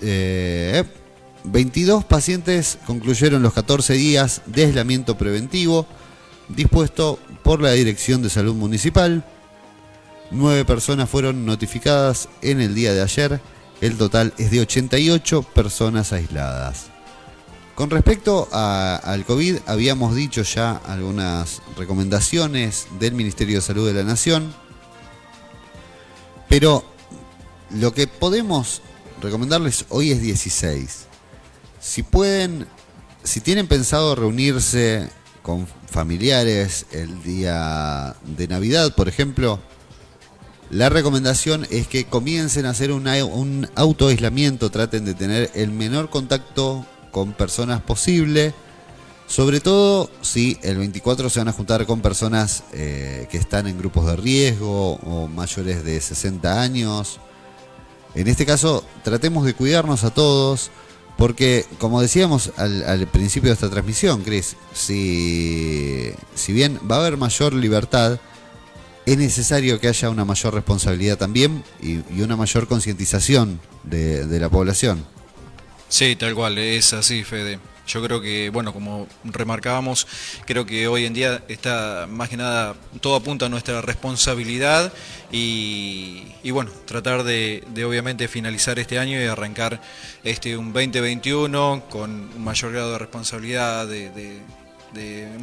Eh, 0.00 0.84
22 1.44 2.04
pacientes 2.04 2.78
concluyeron 2.86 3.42
los 3.42 3.52
14 3.52 3.94
días 3.94 4.42
de 4.46 4.64
aislamiento 4.64 5.16
preventivo 5.16 5.86
dispuesto 6.48 7.18
por 7.42 7.60
la 7.60 7.72
Dirección 7.72 8.22
de 8.22 8.30
Salud 8.30 8.54
Municipal. 8.54 9.24
Nueve 10.30 10.64
personas 10.64 11.08
fueron 11.08 11.46
notificadas 11.46 12.28
en 12.42 12.60
el 12.60 12.74
día 12.74 12.92
de 12.92 13.02
ayer. 13.02 13.40
El 13.80 13.96
total 13.96 14.32
es 14.38 14.50
de 14.50 14.60
88 14.60 15.42
personas 15.42 16.12
aisladas. 16.12 16.95
Con 17.76 17.90
respecto 17.90 18.48
al 18.52 19.24
COVID, 19.26 19.58
habíamos 19.66 20.16
dicho 20.16 20.42
ya 20.42 20.76
algunas 20.86 21.60
recomendaciones 21.76 22.86
del 22.98 23.12
Ministerio 23.12 23.56
de 23.56 23.60
Salud 23.62 23.86
de 23.86 23.92
la 23.92 24.02
Nación, 24.02 24.54
pero 26.48 26.82
lo 27.70 27.92
que 27.92 28.06
podemos 28.06 28.80
recomendarles 29.20 29.84
hoy 29.90 30.10
es 30.10 30.22
16. 30.22 31.04
Si 31.78 32.02
pueden, 32.02 32.66
si 33.22 33.42
tienen 33.42 33.66
pensado 33.66 34.14
reunirse 34.14 35.10
con 35.42 35.66
familiares 35.90 36.86
el 36.92 37.22
día 37.22 38.16
de 38.24 38.48
Navidad, 38.48 38.94
por 38.94 39.06
ejemplo, 39.06 39.60
la 40.70 40.88
recomendación 40.88 41.66
es 41.70 41.86
que 41.88 42.06
comiencen 42.06 42.64
a 42.64 42.70
hacer 42.70 42.90
una- 42.90 43.22
un 43.22 43.68
autoaislamiento, 43.74 44.70
traten 44.70 45.04
de 45.04 45.12
tener 45.12 45.50
el 45.54 45.70
menor 45.72 46.08
contacto 46.08 46.86
con 47.16 47.32
personas 47.32 47.80
posible, 47.80 48.52
sobre 49.26 49.60
todo 49.60 50.10
si 50.20 50.58
el 50.60 50.76
24 50.76 51.30
se 51.30 51.38
van 51.38 51.48
a 51.48 51.52
juntar 51.52 51.86
con 51.86 52.02
personas 52.02 52.64
eh, 52.74 53.26
que 53.30 53.38
están 53.38 53.66
en 53.66 53.78
grupos 53.78 54.04
de 54.04 54.16
riesgo 54.16 54.96
o 54.96 55.26
mayores 55.26 55.82
de 55.82 55.98
60 55.98 56.60
años. 56.60 57.18
En 58.14 58.28
este 58.28 58.44
caso, 58.44 58.84
tratemos 59.02 59.46
de 59.46 59.54
cuidarnos 59.54 60.04
a 60.04 60.10
todos, 60.12 60.70
porque 61.16 61.64
como 61.78 62.02
decíamos 62.02 62.52
al, 62.58 62.82
al 62.82 63.06
principio 63.06 63.48
de 63.48 63.54
esta 63.54 63.70
transmisión, 63.70 64.20
Chris, 64.22 64.54
si, 64.74 66.10
si 66.34 66.52
bien 66.52 66.78
va 66.86 66.96
a 66.96 66.98
haber 66.98 67.16
mayor 67.16 67.54
libertad, 67.54 68.20
es 69.06 69.16
necesario 69.16 69.80
que 69.80 69.88
haya 69.88 70.10
una 70.10 70.26
mayor 70.26 70.52
responsabilidad 70.52 71.16
también 71.16 71.64
y, 71.80 72.20
una 72.20 72.36
mayor 72.36 72.68
concientización 72.68 73.58
de 73.84 74.38
la 74.38 74.50
población. 74.50 75.15
Sí, 75.88 76.16
tal 76.16 76.34
cual, 76.34 76.58
es 76.58 76.92
así, 76.92 77.22
Fede. 77.24 77.60
Yo 77.86 78.02
creo 78.02 78.20
que, 78.20 78.50
bueno, 78.50 78.72
como 78.72 79.06
remarcábamos, 79.22 80.08
creo 80.44 80.66
que 80.66 80.88
hoy 80.88 81.04
en 81.04 81.14
día 81.14 81.44
está 81.46 82.08
más 82.10 82.28
que 82.28 82.36
nada, 82.36 82.74
todo 83.00 83.14
apunta 83.14 83.46
a 83.46 83.48
nuestra 83.48 83.80
responsabilidad 83.80 84.92
y, 85.30 86.24
y 86.42 86.50
bueno, 86.50 86.72
tratar 86.84 87.22
de, 87.22 87.62
de 87.72 87.84
obviamente 87.84 88.26
finalizar 88.26 88.80
este 88.80 88.98
año 88.98 89.20
y 89.22 89.26
arrancar 89.26 89.80
este 90.24 90.56
un 90.56 90.72
2021 90.72 91.84
con 91.88 92.10
un 92.34 92.42
mayor 92.44 92.72
grado 92.72 92.92
de 92.92 92.98
responsabilidad, 92.98 93.86
de, 93.86 94.10
de- 94.10 94.42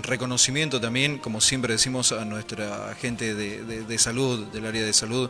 reconocimiento 0.02 0.82
también, 0.82 1.20
como 1.20 1.40
siempre 1.40 1.74
decimos 1.74 2.12
a 2.12 2.26
nuestra 2.26 2.96
gente 3.00 3.36
de, 3.36 3.64
de- 3.64 3.84
de 3.84 3.98
salud, 4.00 4.48
del 4.48 4.66
área 4.66 4.84
de 4.84 4.94
salud, 4.94 5.30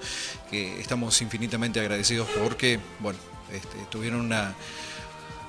que 0.49 0.80
estamos 0.80 1.22
infinitamente 1.22 1.80
agradecidos 1.80 2.28
porque, 2.41 2.80
bueno, 2.99 3.20
este, 3.51 3.78
tuvieron 3.91 4.22
una 4.22 4.55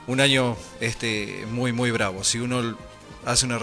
un 0.06 0.20
año 0.20 0.56
este, 0.80 1.44
muy, 1.50 1.72
muy 1.72 1.90
bravo. 1.90 2.24
Si 2.24 2.38
uno 2.38 2.76
hace 3.24 3.46
una, 3.46 3.58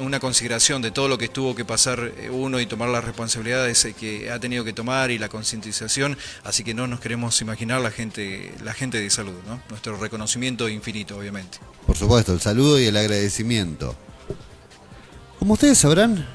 una 0.00 0.20
consideración 0.20 0.82
de 0.82 0.90
todo 0.90 1.08
lo 1.08 1.18
que 1.18 1.28
tuvo 1.28 1.54
que 1.54 1.64
pasar 1.64 2.12
eh, 2.16 2.30
uno 2.30 2.60
y 2.60 2.66
tomar 2.66 2.88
las 2.88 3.04
responsabilidades 3.04 3.84
eh, 3.84 3.92
que 3.92 4.30
ha 4.30 4.38
tenido 4.38 4.64
que 4.64 4.72
tomar 4.72 5.10
y 5.10 5.18
la 5.18 5.28
concientización, 5.28 6.16
así 6.44 6.64
que 6.64 6.74
no 6.74 6.86
nos 6.86 7.00
queremos 7.00 7.40
imaginar 7.40 7.80
la 7.80 7.90
gente, 7.90 8.52
la 8.64 8.72
gente 8.74 8.98
de 9.00 9.10
salud, 9.10 9.34
¿no? 9.46 9.60
Nuestro 9.68 9.96
reconocimiento 9.96 10.68
infinito, 10.68 11.16
obviamente. 11.16 11.58
Por 11.86 11.96
supuesto, 11.96 12.32
el 12.32 12.40
saludo 12.40 12.80
y 12.80 12.86
el 12.86 12.96
agradecimiento. 12.96 13.94
Como 15.38 15.54
ustedes 15.54 15.78
sabrán, 15.78 16.26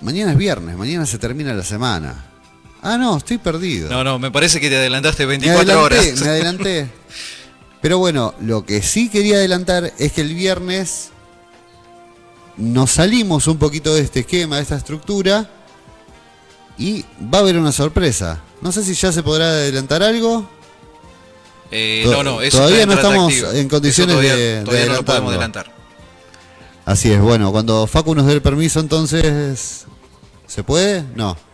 mañana 0.00 0.32
es 0.32 0.38
viernes, 0.38 0.76
mañana 0.76 1.06
se 1.06 1.18
termina 1.18 1.54
la 1.54 1.64
semana. 1.64 2.26
Ah, 2.82 2.96
no, 2.96 3.18
estoy 3.18 3.38
perdido. 3.38 3.90
No, 3.90 4.04
no, 4.04 4.18
me 4.18 4.30
parece 4.30 4.60
que 4.60 4.70
te 4.70 4.76
adelantaste 4.76 5.24
me 5.24 5.38
24 5.38 5.60
adelanté, 5.60 5.96
horas. 5.96 6.20
me 6.20 6.28
adelanté. 6.28 6.90
Pero 7.80 7.98
bueno, 7.98 8.34
lo 8.40 8.64
que 8.66 8.82
sí 8.82 9.08
quería 9.08 9.36
adelantar 9.36 9.92
es 9.98 10.12
que 10.12 10.20
el 10.20 10.34
viernes 10.34 11.10
nos 12.56 12.90
salimos 12.90 13.46
un 13.46 13.56
poquito 13.58 13.94
de 13.94 14.02
este 14.02 14.20
esquema, 14.20 14.56
de 14.56 14.62
esta 14.62 14.76
estructura, 14.76 15.48
y 16.76 17.04
va 17.32 17.38
a 17.38 17.40
haber 17.40 17.56
una 17.56 17.72
sorpresa. 17.72 18.40
No 18.60 18.70
sé 18.72 18.84
si 18.84 18.94
ya 18.94 19.12
se 19.12 19.22
podrá 19.22 19.46
adelantar 19.46 20.02
algo. 20.02 20.48
Eh, 21.70 22.04
no, 22.10 22.22
no, 22.22 22.42
eso 22.42 22.58
todavía 22.58 22.84
no 22.84 22.92
estamos 22.94 23.32
en 23.54 23.68
condiciones 23.68 24.14
todavía, 24.14 24.36
de- 24.36 24.56
de 24.58 24.64
todavía 24.64 24.86
no 24.86 24.92
lo 24.94 25.04
podemos 25.04 25.30
adelantar. 25.30 25.72
Así 26.84 27.10
es, 27.12 27.20
bueno, 27.20 27.52
cuando 27.52 27.86
Facu 27.86 28.14
nos 28.14 28.26
dé 28.26 28.32
el 28.34 28.42
permiso, 28.42 28.80
entonces. 28.80 29.86
¿Se 30.46 30.62
puede? 30.64 31.04
No. 31.14 31.36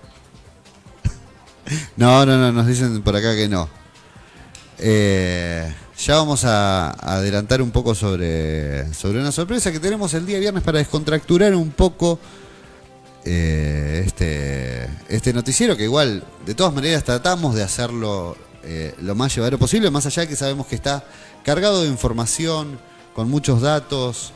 No, 1.96 2.24
no, 2.24 2.36
no, 2.38 2.52
nos 2.52 2.66
dicen 2.66 3.02
por 3.02 3.16
acá 3.16 3.34
que 3.34 3.48
no. 3.48 3.68
Eh, 4.78 5.74
ya 5.98 6.16
vamos 6.16 6.44
a, 6.44 6.90
adelantar 6.90 7.62
un 7.62 7.70
poco 7.70 7.94
sobre, 7.94 8.92
sobre 8.92 9.20
una 9.20 9.32
sorpresa 9.32 9.72
que 9.72 9.80
tenemos 9.80 10.12
el 10.14 10.26
día 10.26 10.38
viernes 10.38 10.62
para 10.62 10.78
descontracturar 10.78 11.54
un 11.54 11.70
poco 11.70 12.18
eh, 13.24 14.02
este, 14.06 14.88
este 15.08 15.32
noticiero, 15.32 15.76
que 15.76 15.84
igual, 15.84 16.22
de 16.44 16.54
todas 16.54 16.74
maneras, 16.74 17.02
tratamos 17.02 17.54
de 17.54 17.62
hacerlo 17.62 18.36
eh, 18.62 18.94
lo 19.00 19.14
más 19.14 19.34
llevadero 19.34 19.58
posible, 19.58 19.90
más 19.90 20.06
allá 20.06 20.22
de 20.22 20.28
que 20.28 20.36
sabemos 20.36 20.66
que 20.66 20.74
está 20.74 21.04
cargado 21.44 21.82
de 21.82 21.88
información, 21.88 22.78
con 23.14 23.30
muchos 23.30 23.62
datos, 23.62 24.32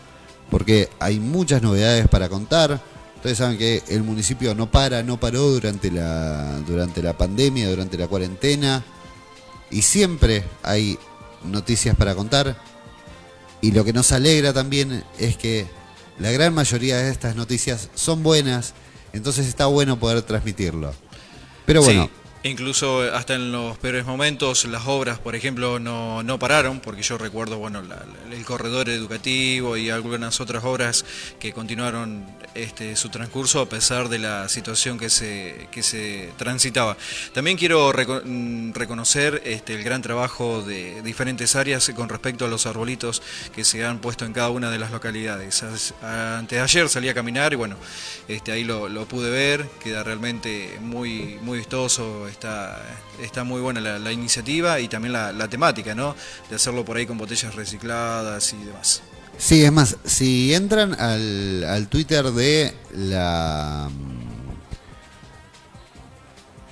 porque 0.51 0.89
hay 0.99 1.21
muchas 1.21 1.61
novedades 1.63 2.09
para 2.09 2.29
contar. 2.29 2.81
Ustedes 3.17 3.37
saben 3.37 3.59
que 3.59 3.83
el 3.89 4.03
municipio 4.03 4.55
no 4.55 4.71
para, 4.71 5.03
no 5.03 5.21
paró 5.21 5.43
durante 5.51 5.91
la, 5.91 6.59
durante 6.67 7.03
la 7.03 7.19
pandemia, 7.19 7.69
durante 7.69 7.99
la 7.99 8.09
cuarentena, 8.09 8.83
y 9.71 9.83
siempre 9.83 10.45
hay 10.63 10.99
noticias 11.45 11.97
para 11.97 12.14
contar. 12.14 12.57
Y 13.61 13.72
lo 13.72 13.84
que 13.84 13.93
nos 13.93 14.12
alegra 14.12 14.53
también 14.53 15.05
es 15.18 15.36
que 15.36 15.66
la 16.18 16.30
gran 16.30 16.55
mayoría 16.55 16.99
de 16.99 17.11
estas 17.11 17.36
noticias 17.36 17.88
son 17.95 18.22
buenas, 18.22 18.74
entonces 19.12 19.47
está 19.47 19.66
bueno 19.66 19.99
poder 19.99 20.22
transmitirlo. 20.22 20.95
Pero 21.66 21.82
bueno, 21.82 22.05
Sí, 22.05 22.20
incluso 22.43 23.03
hasta 23.14 23.34
en 23.34 23.53
los 23.53 23.76
peores 23.78 24.07
momentos 24.07 24.64
las 24.64 24.86
obras, 24.86 25.18
por 25.18 25.34
ejemplo, 25.34 25.78
no, 25.78 26.22
no 26.22 26.38
pararon, 26.38 26.80
porque 26.80 27.03
yo 27.03 27.18
recuerdo 27.18 27.59
bueno, 27.59 27.82
el 28.30 28.45
corredor 28.45 28.88
educativo 28.88 29.76
y 29.76 29.91
algunas 29.91 30.41
otras 30.41 30.64
obras 30.64 31.05
que 31.38 31.53
continuaron 31.53 32.24
este, 32.55 32.97
su 32.97 33.11
transcurso 33.11 33.61
a 33.61 33.68
pesar 33.68 34.09
de 34.09 34.18
la 34.18 34.49
situación 34.49 34.99
que 34.99 35.11
se, 35.11 35.68
que 35.70 35.82
se 35.82 36.30
transitaba. 36.36 36.97
También 37.32 37.57
quiero 37.57 37.93
mm, 37.93 38.72
reconocer 38.72 39.43
este, 39.45 39.74
el 39.74 39.84
gran 39.84 40.03
trabajo 40.03 40.62
de 40.62 41.03
diferentes 41.03 41.57
áreas 41.57 41.91
con 41.95 42.09
respecto 42.09 42.45
a 42.45 42.49
los 42.49 42.66
arbolitos 42.66 43.22
que 43.55 43.64
se 43.64 43.84
han 43.84 44.01
puesto 44.01 44.24
en 44.24 44.32
cada 44.32 44.51
una 44.51 44.70
de 44.70 44.78
las 44.78 44.91
localidades. 44.91 45.62
Antes 46.03 46.59
de 46.59 46.61
ayer 46.61 46.88
salí 46.88 47.09
a 47.09 47.14
caminar 47.14 47.53
y 47.53 47.57
bueno, 47.57 47.76
este, 48.28 48.53
ahí 48.53 48.64
lo, 48.64 48.88
lo 48.88 49.07
pude 49.07 49.30
ver, 49.30 49.68
queda 49.82 50.03
realmente 50.03 50.78
muy, 50.80 51.38
muy 51.43 51.59
vistoso, 51.59 52.30
está, 52.31 52.81
está 53.20 53.45
muy 53.45 53.61
buena 53.61 53.81
la, 53.81 53.99
la 53.99 54.12
iniciativa 54.12 54.81
y 54.81 54.89
también 54.89 55.12
la, 55.12 55.33
la 55.33 55.49
temática, 55.49 55.95
¿no? 55.95 56.14
De 56.49 56.57
hacerlo 56.57 56.85
por 56.85 56.97
ahí 56.97 57.07
con 57.07 57.18
botellas 57.18 57.55
recicladas 57.55 58.53
y 58.53 58.64
demás. 58.64 59.03
Sí, 59.39 59.64
es 59.64 59.72
más, 59.72 59.97
si 60.05 60.53
entran 60.55 60.99
al, 61.01 61.64
al 61.64 61.89
Twitter 61.89 62.31
de 62.33 62.74
la, 62.95 63.89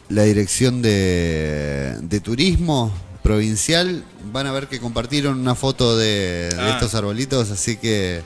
la 0.08 0.22
Dirección 0.22 0.82
de, 0.82 1.96
de 2.00 2.20
Turismo 2.20 2.92
Provincial, 3.22 4.04
van 4.32 4.46
a 4.46 4.52
ver 4.52 4.68
que 4.68 4.80
compartieron 4.80 5.38
una 5.38 5.54
foto 5.54 5.96
de, 5.96 6.48
de 6.50 6.60
Ah. 6.60 6.70
estos 6.74 6.94
arbolitos, 6.94 7.50
así 7.50 7.76
que 7.76 8.22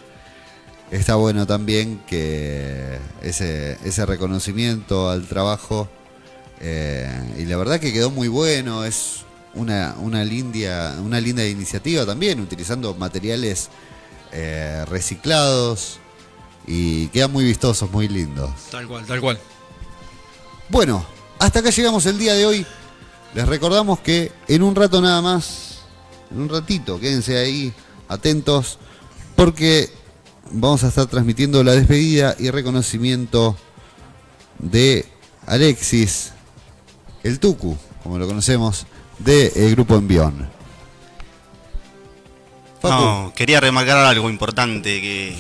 está 0.90 1.14
bueno 1.16 1.46
también 1.46 2.00
que 2.06 2.98
ese, 3.22 3.78
ese 3.84 4.06
reconocimiento 4.06 5.10
al 5.10 5.26
trabajo, 5.26 5.88
eh, 6.62 7.34
y 7.38 7.44
la 7.44 7.56
verdad 7.56 7.80
que 7.80 7.92
quedó 7.92 8.10
muy 8.10 8.28
bueno, 8.28 8.84
es 8.84 9.24
una, 9.54 9.96
una, 9.98 10.24
linda, 10.24 10.96
una 11.02 11.20
linda 11.20 11.44
iniciativa 11.44 12.06
también, 12.06 12.40
utilizando 12.40 12.94
materiales 12.94 13.68
eh, 14.30 14.84
reciclados 14.88 15.98
y 16.66 17.08
quedan 17.08 17.32
muy 17.32 17.44
vistosos, 17.44 17.90
muy 17.90 18.06
lindos. 18.06 18.50
Tal 18.70 18.86
cual, 18.86 19.04
tal 19.04 19.20
cual. 19.20 19.38
Bueno, 20.68 21.04
hasta 21.40 21.58
acá 21.58 21.70
llegamos 21.70 22.06
el 22.06 22.16
día 22.16 22.34
de 22.34 22.46
hoy. 22.46 22.66
Les 23.34 23.48
recordamos 23.48 23.98
que 23.98 24.30
en 24.46 24.62
un 24.62 24.76
rato 24.76 25.00
nada 25.00 25.20
más, 25.20 25.80
en 26.30 26.42
un 26.42 26.48
ratito, 26.48 27.00
quédense 27.00 27.38
ahí 27.38 27.72
atentos 28.08 28.78
porque 29.34 29.90
vamos 30.52 30.84
a 30.84 30.88
estar 30.88 31.06
transmitiendo 31.06 31.64
la 31.64 31.72
despedida 31.72 32.36
y 32.38 32.50
reconocimiento 32.50 33.56
de 34.60 35.06
Alexis, 35.46 36.32
el 37.22 37.38
Tucu, 37.40 37.76
como 38.02 38.18
lo 38.18 38.26
conocemos, 38.26 38.86
del 39.18 39.70
grupo 39.72 39.96
Envión. 39.96 40.48
No, 42.82 43.32
quería 43.36 43.60
remarcar 43.60 43.96
algo 43.98 44.28
importante 44.28 45.00
que, 45.00 45.34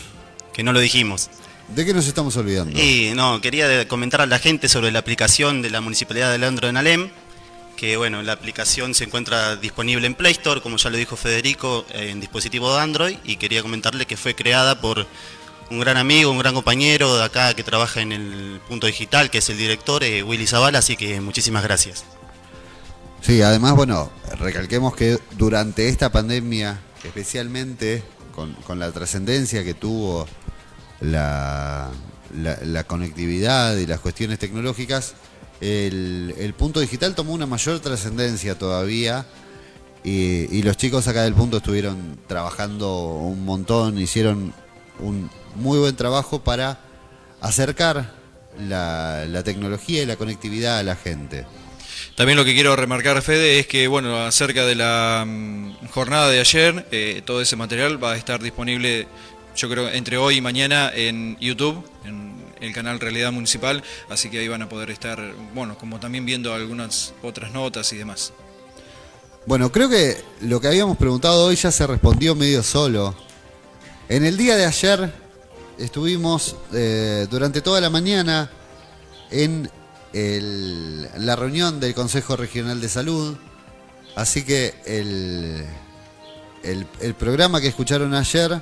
que 0.52 0.62
no 0.62 0.72
lo 0.72 0.80
dijimos. 0.80 1.28
¿de 1.68 1.86
qué 1.86 1.94
nos 1.94 2.06
estamos 2.06 2.36
olvidando? 2.36 2.78
Y 2.78 3.12
no, 3.14 3.40
quería 3.40 3.66
de- 3.66 3.88
comentar 3.88 4.20
a 4.20 4.26
la 4.26 4.38
gente 4.38 4.68
sobre 4.68 4.90
la 4.92 4.98
aplicación 4.98 5.62
de 5.62 5.70
la 5.70 5.80
Municipalidad 5.80 6.30
de 6.30 6.38
Leandro 6.38 6.68
en 6.68 6.76
Alem, 6.76 7.08
que 7.76 7.96
bueno, 7.96 8.22
la 8.22 8.32
aplicación 8.34 8.94
se 8.94 9.04
encuentra 9.04 9.56
disponible 9.56 10.06
en 10.06 10.14
Play 10.14 10.32
Store, 10.32 10.60
como 10.60 10.76
ya 10.76 10.90
lo 10.90 10.98
dijo 10.98 11.16
Federico, 11.16 11.86
en 11.94 12.20
dispositivo 12.20 12.72
de 12.74 12.80
Android, 12.82 13.16
y 13.24 13.36
quería 13.36 13.62
comentarle 13.62 14.04
que 14.06 14.16
fue 14.18 14.34
creada 14.34 14.80
por 14.80 15.06
un 15.72 15.80
gran 15.80 15.96
amigo, 15.96 16.30
un 16.30 16.38
gran 16.38 16.52
compañero 16.52 17.16
de 17.16 17.24
acá 17.24 17.54
que 17.54 17.64
trabaja 17.64 18.02
en 18.02 18.12
el 18.12 18.60
punto 18.68 18.86
digital, 18.86 19.30
que 19.30 19.38
es 19.38 19.48
el 19.48 19.56
director, 19.56 20.04
eh, 20.04 20.22
Willy 20.22 20.46
Zavala, 20.46 20.80
así 20.80 20.96
que 20.96 21.18
muchísimas 21.22 21.62
gracias. 21.62 22.04
Sí, 23.22 23.40
además, 23.40 23.74
bueno, 23.74 24.10
recalquemos 24.38 24.94
que 24.94 25.18
durante 25.38 25.88
esta 25.88 26.12
pandemia, 26.12 26.78
especialmente 27.04 28.02
con, 28.34 28.78
la 28.78 28.92
trascendencia 28.92 29.64
que 29.64 29.72
tuvo 29.72 30.26
la, 31.00 31.90
conectividad 32.86 33.76
y 33.76 33.86
las 33.86 34.00
cuestiones 34.00 34.38
tecnológicas, 34.38 35.14
el, 35.62 36.54
punto 36.58 36.80
digital 36.80 37.14
tomó 37.14 37.32
una 37.32 37.46
mayor 37.46 37.80
trascendencia 37.80 38.58
todavía 38.58 39.24
y 40.04 40.62
los 40.64 40.76
chicos 40.76 41.08
acá 41.08 41.22
del 41.22 41.34
punto 41.34 41.58
estuvieron 41.58 42.18
trabajando 42.26 43.04
un 43.04 43.44
montón, 43.46 43.98
hicieron 43.98 44.52
un 44.98 45.30
muy 45.54 45.78
buen 45.78 45.96
trabajo 45.96 46.42
para 46.42 46.80
acercar 47.40 48.12
la, 48.58 49.24
la 49.28 49.42
tecnología 49.42 50.02
y 50.02 50.06
la 50.06 50.16
conectividad 50.16 50.78
a 50.78 50.82
la 50.82 50.96
gente. 50.96 51.44
También 52.16 52.36
lo 52.36 52.44
que 52.44 52.54
quiero 52.54 52.76
remarcar, 52.76 53.20
Fede, 53.22 53.58
es 53.58 53.66
que, 53.66 53.88
bueno, 53.88 54.18
acerca 54.24 54.66
de 54.66 54.74
la 54.74 55.24
mm, 55.26 55.88
jornada 55.88 56.28
de 56.28 56.40
ayer, 56.40 56.86
eh, 56.90 57.22
todo 57.24 57.40
ese 57.40 57.56
material 57.56 58.02
va 58.02 58.12
a 58.12 58.16
estar 58.16 58.42
disponible, 58.42 59.06
yo 59.56 59.68
creo, 59.70 59.88
entre 59.88 60.18
hoy 60.18 60.36
y 60.36 60.40
mañana 60.40 60.92
en 60.94 61.38
YouTube, 61.40 61.82
en 62.04 62.32
el 62.60 62.72
canal 62.72 63.00
Realidad 63.00 63.32
Municipal, 63.32 63.82
así 64.10 64.28
que 64.28 64.38
ahí 64.38 64.48
van 64.48 64.62
a 64.62 64.68
poder 64.68 64.90
estar, 64.90 65.34
bueno, 65.54 65.78
como 65.78 66.00
también 66.00 66.26
viendo 66.26 66.52
algunas 66.54 67.14
otras 67.22 67.52
notas 67.52 67.92
y 67.92 67.96
demás. 67.96 68.32
Bueno, 69.46 69.72
creo 69.72 69.88
que 69.88 70.16
lo 70.42 70.60
que 70.60 70.68
habíamos 70.68 70.96
preguntado 70.96 71.46
hoy 71.46 71.56
ya 71.56 71.72
se 71.72 71.86
respondió 71.86 72.34
medio 72.34 72.62
solo. 72.62 73.14
En 74.08 74.24
el 74.24 74.36
día 74.36 74.56
de 74.56 74.66
ayer 74.66 75.12
estuvimos 75.84 76.56
eh, 76.72 77.26
durante 77.30 77.60
toda 77.60 77.80
la 77.80 77.90
mañana 77.90 78.50
en 79.30 79.70
la 80.12 81.36
reunión 81.36 81.80
del 81.80 81.94
Consejo 81.94 82.36
Regional 82.36 82.80
de 82.80 82.88
Salud. 82.88 83.36
Así 84.14 84.44
que 84.44 84.74
el 86.62 87.14
programa 87.14 87.60
que 87.60 87.68
escucharon 87.68 88.14
ayer 88.14 88.60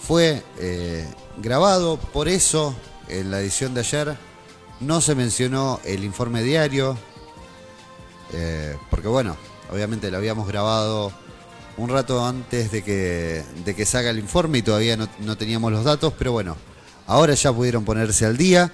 fue 0.00 0.42
eh, 0.58 1.06
grabado, 1.38 1.98
por 1.98 2.28
eso 2.28 2.74
en 3.08 3.30
la 3.30 3.40
edición 3.40 3.74
de 3.74 3.80
ayer 3.80 4.16
no 4.80 5.00
se 5.00 5.14
mencionó 5.14 5.80
el 5.84 6.04
informe 6.04 6.42
diario, 6.42 6.96
eh, 8.32 8.76
porque 8.88 9.08
bueno, 9.08 9.36
obviamente 9.70 10.10
lo 10.10 10.16
habíamos 10.16 10.48
grabado 10.48 11.12
un 11.80 11.88
rato 11.90 12.24
antes 12.24 12.70
de 12.70 12.82
que, 12.82 13.42
de 13.64 13.74
que 13.74 13.86
salga 13.86 14.10
el 14.10 14.18
informe 14.18 14.58
y 14.58 14.62
todavía 14.62 14.96
no, 14.96 15.36
teníamos 15.36 15.72
los 15.72 15.84
datos, 15.84 16.12
pero 16.18 16.32
bueno, 16.32 16.56
ahora 17.06 17.34
ya 17.34 17.52
pudieron 17.52 17.84
ponerse 17.84 18.26
al 18.26 18.36
día 18.36 18.70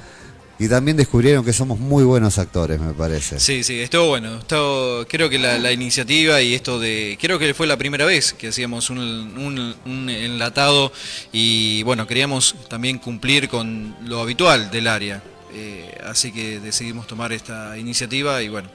y 0.59 0.69
también 0.69 0.97
descubrieron 0.97 1.45
que 1.45 1.53
somos 1.53 1.79
muy 1.79 2.03
buenos 2.03 2.39
actores, 2.39 2.81
me 2.81 2.95
parece. 2.95 3.39
Sí, 3.39 3.63
sí, 3.63 3.79
estuvo 3.81 4.09
bueno. 4.09 4.39
Estuvo, 4.39 5.05
creo 5.07 5.29
que 5.29 5.39
la, 5.39 5.71
iniciativa 5.71 6.41
y 6.41 6.55
esto 6.55 6.81
de. 6.81 7.19
Creo 7.21 7.39
que 7.39 7.53
fue 7.55 7.67
la 7.67 7.77
primera 7.77 8.07
vez 8.07 8.33
que 8.33 8.49
hacíamos 8.49 8.89
un, 8.91 8.99
un- 8.99 9.75
un 9.85 10.09
enlatado 10.09 10.93
y 11.33 11.83
bueno, 11.83 12.07
queríamos 12.07 12.55
también 12.69 12.99
cumplir 12.99 13.49
con 13.51 13.95
lo 14.07 14.21
habitual 14.21 14.71
del 14.71 14.89
área. 14.89 15.23
Eh, 15.53 15.97
así 16.07 16.33
que 16.33 16.59
decidimos 16.61 17.07
tomar 17.07 17.33
esta 17.33 17.77
iniciativa 17.79 18.43
y 18.43 18.49
bueno, 18.49 18.69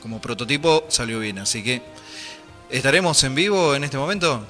como 0.00 0.20
prototipo 0.20 0.84
salió 0.88 1.18
bien. 1.18 1.38
Así 1.40 1.62
que. 1.62 1.82
¿Estaremos 2.78 3.22
en 3.22 3.36
vivo 3.36 3.74
en 3.76 3.84
este 3.84 3.96
momento? 3.96 4.44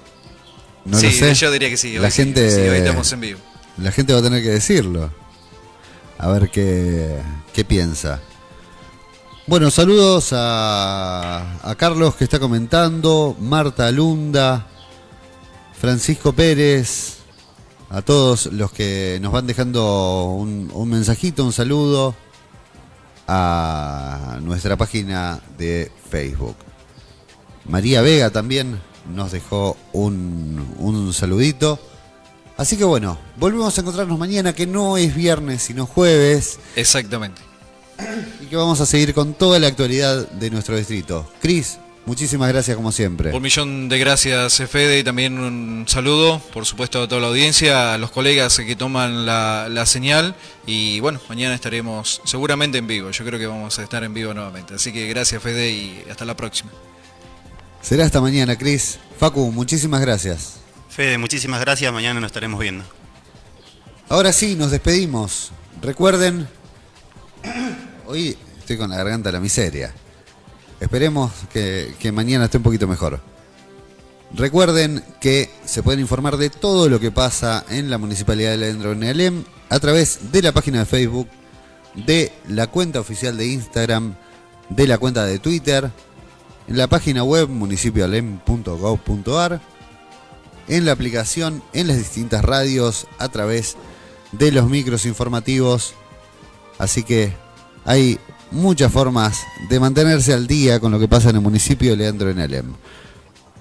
No 0.86 0.98
sí, 0.98 1.06
lo 1.06 1.12
sé. 1.12 1.34
yo 1.34 1.50
diría 1.50 1.68
que 1.68 1.76
sí. 1.76 1.98
La 1.98 2.10
sí, 2.10 2.22
gente- 2.22 2.50
sí, 2.50 2.60
hoy 2.62 2.78
estamos 2.78 3.12
en 3.12 3.20
vivo. 3.20 3.40
La 3.76 3.92
gente 3.92 4.14
va 4.14 4.20
a 4.20 4.22
tener 4.22 4.42
que 4.42 4.48
decirlo. 4.48 5.10
A 6.16 6.28
ver 6.28 6.48
qué, 6.50 7.18
qué 7.52 7.66
piensa. 7.66 8.20
Bueno, 9.46 9.70
saludos 9.70 10.30
a, 10.32 11.58
a 11.62 11.74
Carlos 11.74 12.14
que 12.14 12.24
está 12.24 12.38
comentando, 12.38 13.36
Marta 13.40 13.90
Lunda, 13.90 14.68
Francisco 15.78 16.32
Pérez, 16.32 17.16
a 17.90 18.00
todos 18.00 18.46
los 18.46 18.72
que 18.72 19.18
nos 19.20 19.32
van 19.32 19.46
dejando 19.46 20.24
un, 20.38 20.70
un 20.72 20.88
mensajito, 20.88 21.44
un 21.44 21.52
saludo 21.52 22.14
a 23.28 24.38
nuestra 24.40 24.76
página 24.78 25.40
de 25.58 25.92
Facebook. 26.10 26.56
María 27.66 28.02
Vega 28.02 28.30
también 28.30 28.80
nos 29.14 29.32
dejó 29.32 29.76
un, 29.92 30.74
un 30.78 31.12
saludito. 31.12 31.78
Así 32.56 32.76
que 32.76 32.84
bueno, 32.84 33.18
volvemos 33.36 33.76
a 33.76 33.80
encontrarnos 33.80 34.18
mañana, 34.18 34.52
que 34.52 34.66
no 34.66 34.96
es 34.96 35.14
viernes, 35.14 35.62
sino 35.62 35.86
jueves, 35.86 36.58
Exactamente. 36.76 37.42
y 38.40 38.46
que 38.46 38.56
vamos 38.56 38.80
a 38.80 38.86
seguir 38.86 39.12
con 39.12 39.34
toda 39.34 39.58
la 39.58 39.66
actualidad 39.66 40.28
de 40.28 40.50
nuestro 40.50 40.76
distrito. 40.76 41.28
Cris, 41.40 41.78
Muchísimas 42.06 42.50
gracias 42.50 42.76
como 42.76 42.92
siempre. 42.92 43.32
Un 43.32 43.42
millón 43.42 43.88
de 43.88 43.98
gracias, 43.98 44.62
Fede, 44.68 44.98
y 44.98 45.04
también 45.04 45.38
un 45.38 45.86
saludo, 45.88 46.38
por 46.52 46.66
supuesto, 46.66 47.02
a 47.02 47.08
toda 47.08 47.22
la 47.22 47.28
audiencia, 47.28 47.94
a 47.94 47.98
los 47.98 48.10
colegas 48.10 48.58
que 48.58 48.76
toman 48.76 49.24
la, 49.24 49.68
la, 49.70 49.86
señal. 49.86 50.34
Y 50.66 51.00
bueno, 51.00 51.18
mañana 51.30 51.54
estaremos 51.54 52.20
seguramente 52.26 52.76
en 52.76 52.86
vivo. 52.86 53.10
Yo 53.10 53.24
creo 53.24 53.38
que 53.40 53.46
vamos 53.46 53.78
a 53.78 53.82
estar 53.82 54.04
en 54.04 54.12
vivo 54.12 54.34
nuevamente. 54.34 54.74
Así 54.74 54.92
que 54.92 55.08
gracias, 55.08 55.42
Fede, 55.42 55.70
y 55.70 56.04
hasta 56.10 56.26
la 56.26 56.36
próxima. 56.36 56.70
Será 57.84 58.06
hasta 58.06 58.18
mañana, 58.18 58.56
Cris. 58.56 58.98
Facu, 59.18 59.52
muchísimas 59.52 60.00
gracias. 60.00 60.54
Fede, 60.88 61.18
muchísimas 61.18 61.60
gracias. 61.60 61.92
Mañana 61.92 62.18
nos 62.18 62.28
estaremos 62.28 62.58
viendo. 62.58 62.82
Ahora 64.08 64.32
sí, 64.32 64.56
nos 64.56 64.70
despedimos. 64.70 65.52
Recuerden, 65.82 66.48
hoy 68.06 68.38
estoy 68.58 68.78
con 68.78 68.88
la 68.88 68.96
garganta 68.96 69.28
de 69.28 69.34
la 69.34 69.40
miseria. 69.40 69.92
Esperemos 70.80 71.30
que, 71.52 71.94
que, 71.98 72.10
mañana 72.10 72.46
esté 72.46 72.56
un 72.56 72.62
poquito 72.62 72.88
mejor. 72.88 73.20
Recuerden 74.32 75.04
que 75.20 75.50
se 75.66 75.82
pueden 75.82 76.00
informar 76.00 76.38
de 76.38 76.48
todo 76.48 76.88
lo 76.88 76.98
que 76.98 77.10
pasa 77.10 77.66
en 77.68 77.90
la 77.90 77.98
Municipalidad 77.98 78.52
de 78.52 78.56
Leandro 78.56 78.92
Alem 78.92 79.44
a 79.68 79.78
través 79.78 80.32
de 80.32 80.40
la 80.40 80.52
página 80.52 80.78
de 80.78 80.86
Facebook, 80.86 81.28
de 81.94 82.32
la 82.48 82.66
cuenta 82.66 82.98
oficial 82.98 83.36
de 83.36 83.46
Instagram, 83.46 84.14
de 84.70 84.86
la 84.86 84.96
cuenta 84.96 85.26
de 85.26 85.38
Twitter, 85.38 85.90
en 86.68 86.76
la 86.76 86.88
página 86.88 87.24
web 87.24 87.48
municipioalem.gov.ar, 87.48 89.60
en 90.68 90.84
la 90.84 90.92
aplicación, 90.92 91.62
en 91.72 91.88
las 91.88 91.98
distintas 91.98 92.44
radios, 92.44 93.06
a 93.18 93.28
través 93.28 93.76
de 94.32 94.52
los 94.52 94.68
micros 94.68 95.06
informativos. 95.06 95.94
Así 96.78 97.02
que 97.02 97.32
hay 97.84 98.18
muchas 98.50 98.92
formas 98.92 99.40
de 99.68 99.80
mantenerse 99.80 100.32
al 100.32 100.46
día 100.46 100.80
con 100.80 100.92
lo 100.92 100.98
que 100.98 101.08
pasa 101.08 101.30
en 101.30 101.36
el 101.36 101.42
municipio 101.42 101.90
de 101.90 101.96
Leandro 101.96 102.30
en 102.30 102.40
Alem. 102.40 102.74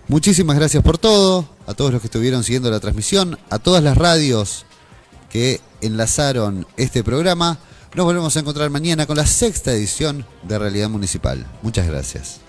Muchísimas 0.07 0.57
gracias 0.57 0.83
por 0.83 0.97
todo, 0.97 1.47
a 1.65 1.73
todos 1.73 1.91
los 1.91 2.01
que 2.01 2.07
estuvieron 2.07 2.43
siguiendo 2.43 2.69
la 2.69 2.79
transmisión, 2.79 3.39
a 3.49 3.59
todas 3.59 3.83
las 3.83 3.97
radios 3.97 4.65
que 5.29 5.61
enlazaron 5.81 6.67
este 6.77 7.03
programa. 7.03 7.57
Nos 7.95 8.05
volvemos 8.05 8.35
a 8.35 8.39
encontrar 8.39 8.69
mañana 8.69 9.05
con 9.05 9.17
la 9.17 9.25
sexta 9.25 9.71
edición 9.71 10.25
de 10.43 10.59
Realidad 10.59 10.89
Municipal. 10.89 11.45
Muchas 11.61 11.87
gracias. 11.87 12.42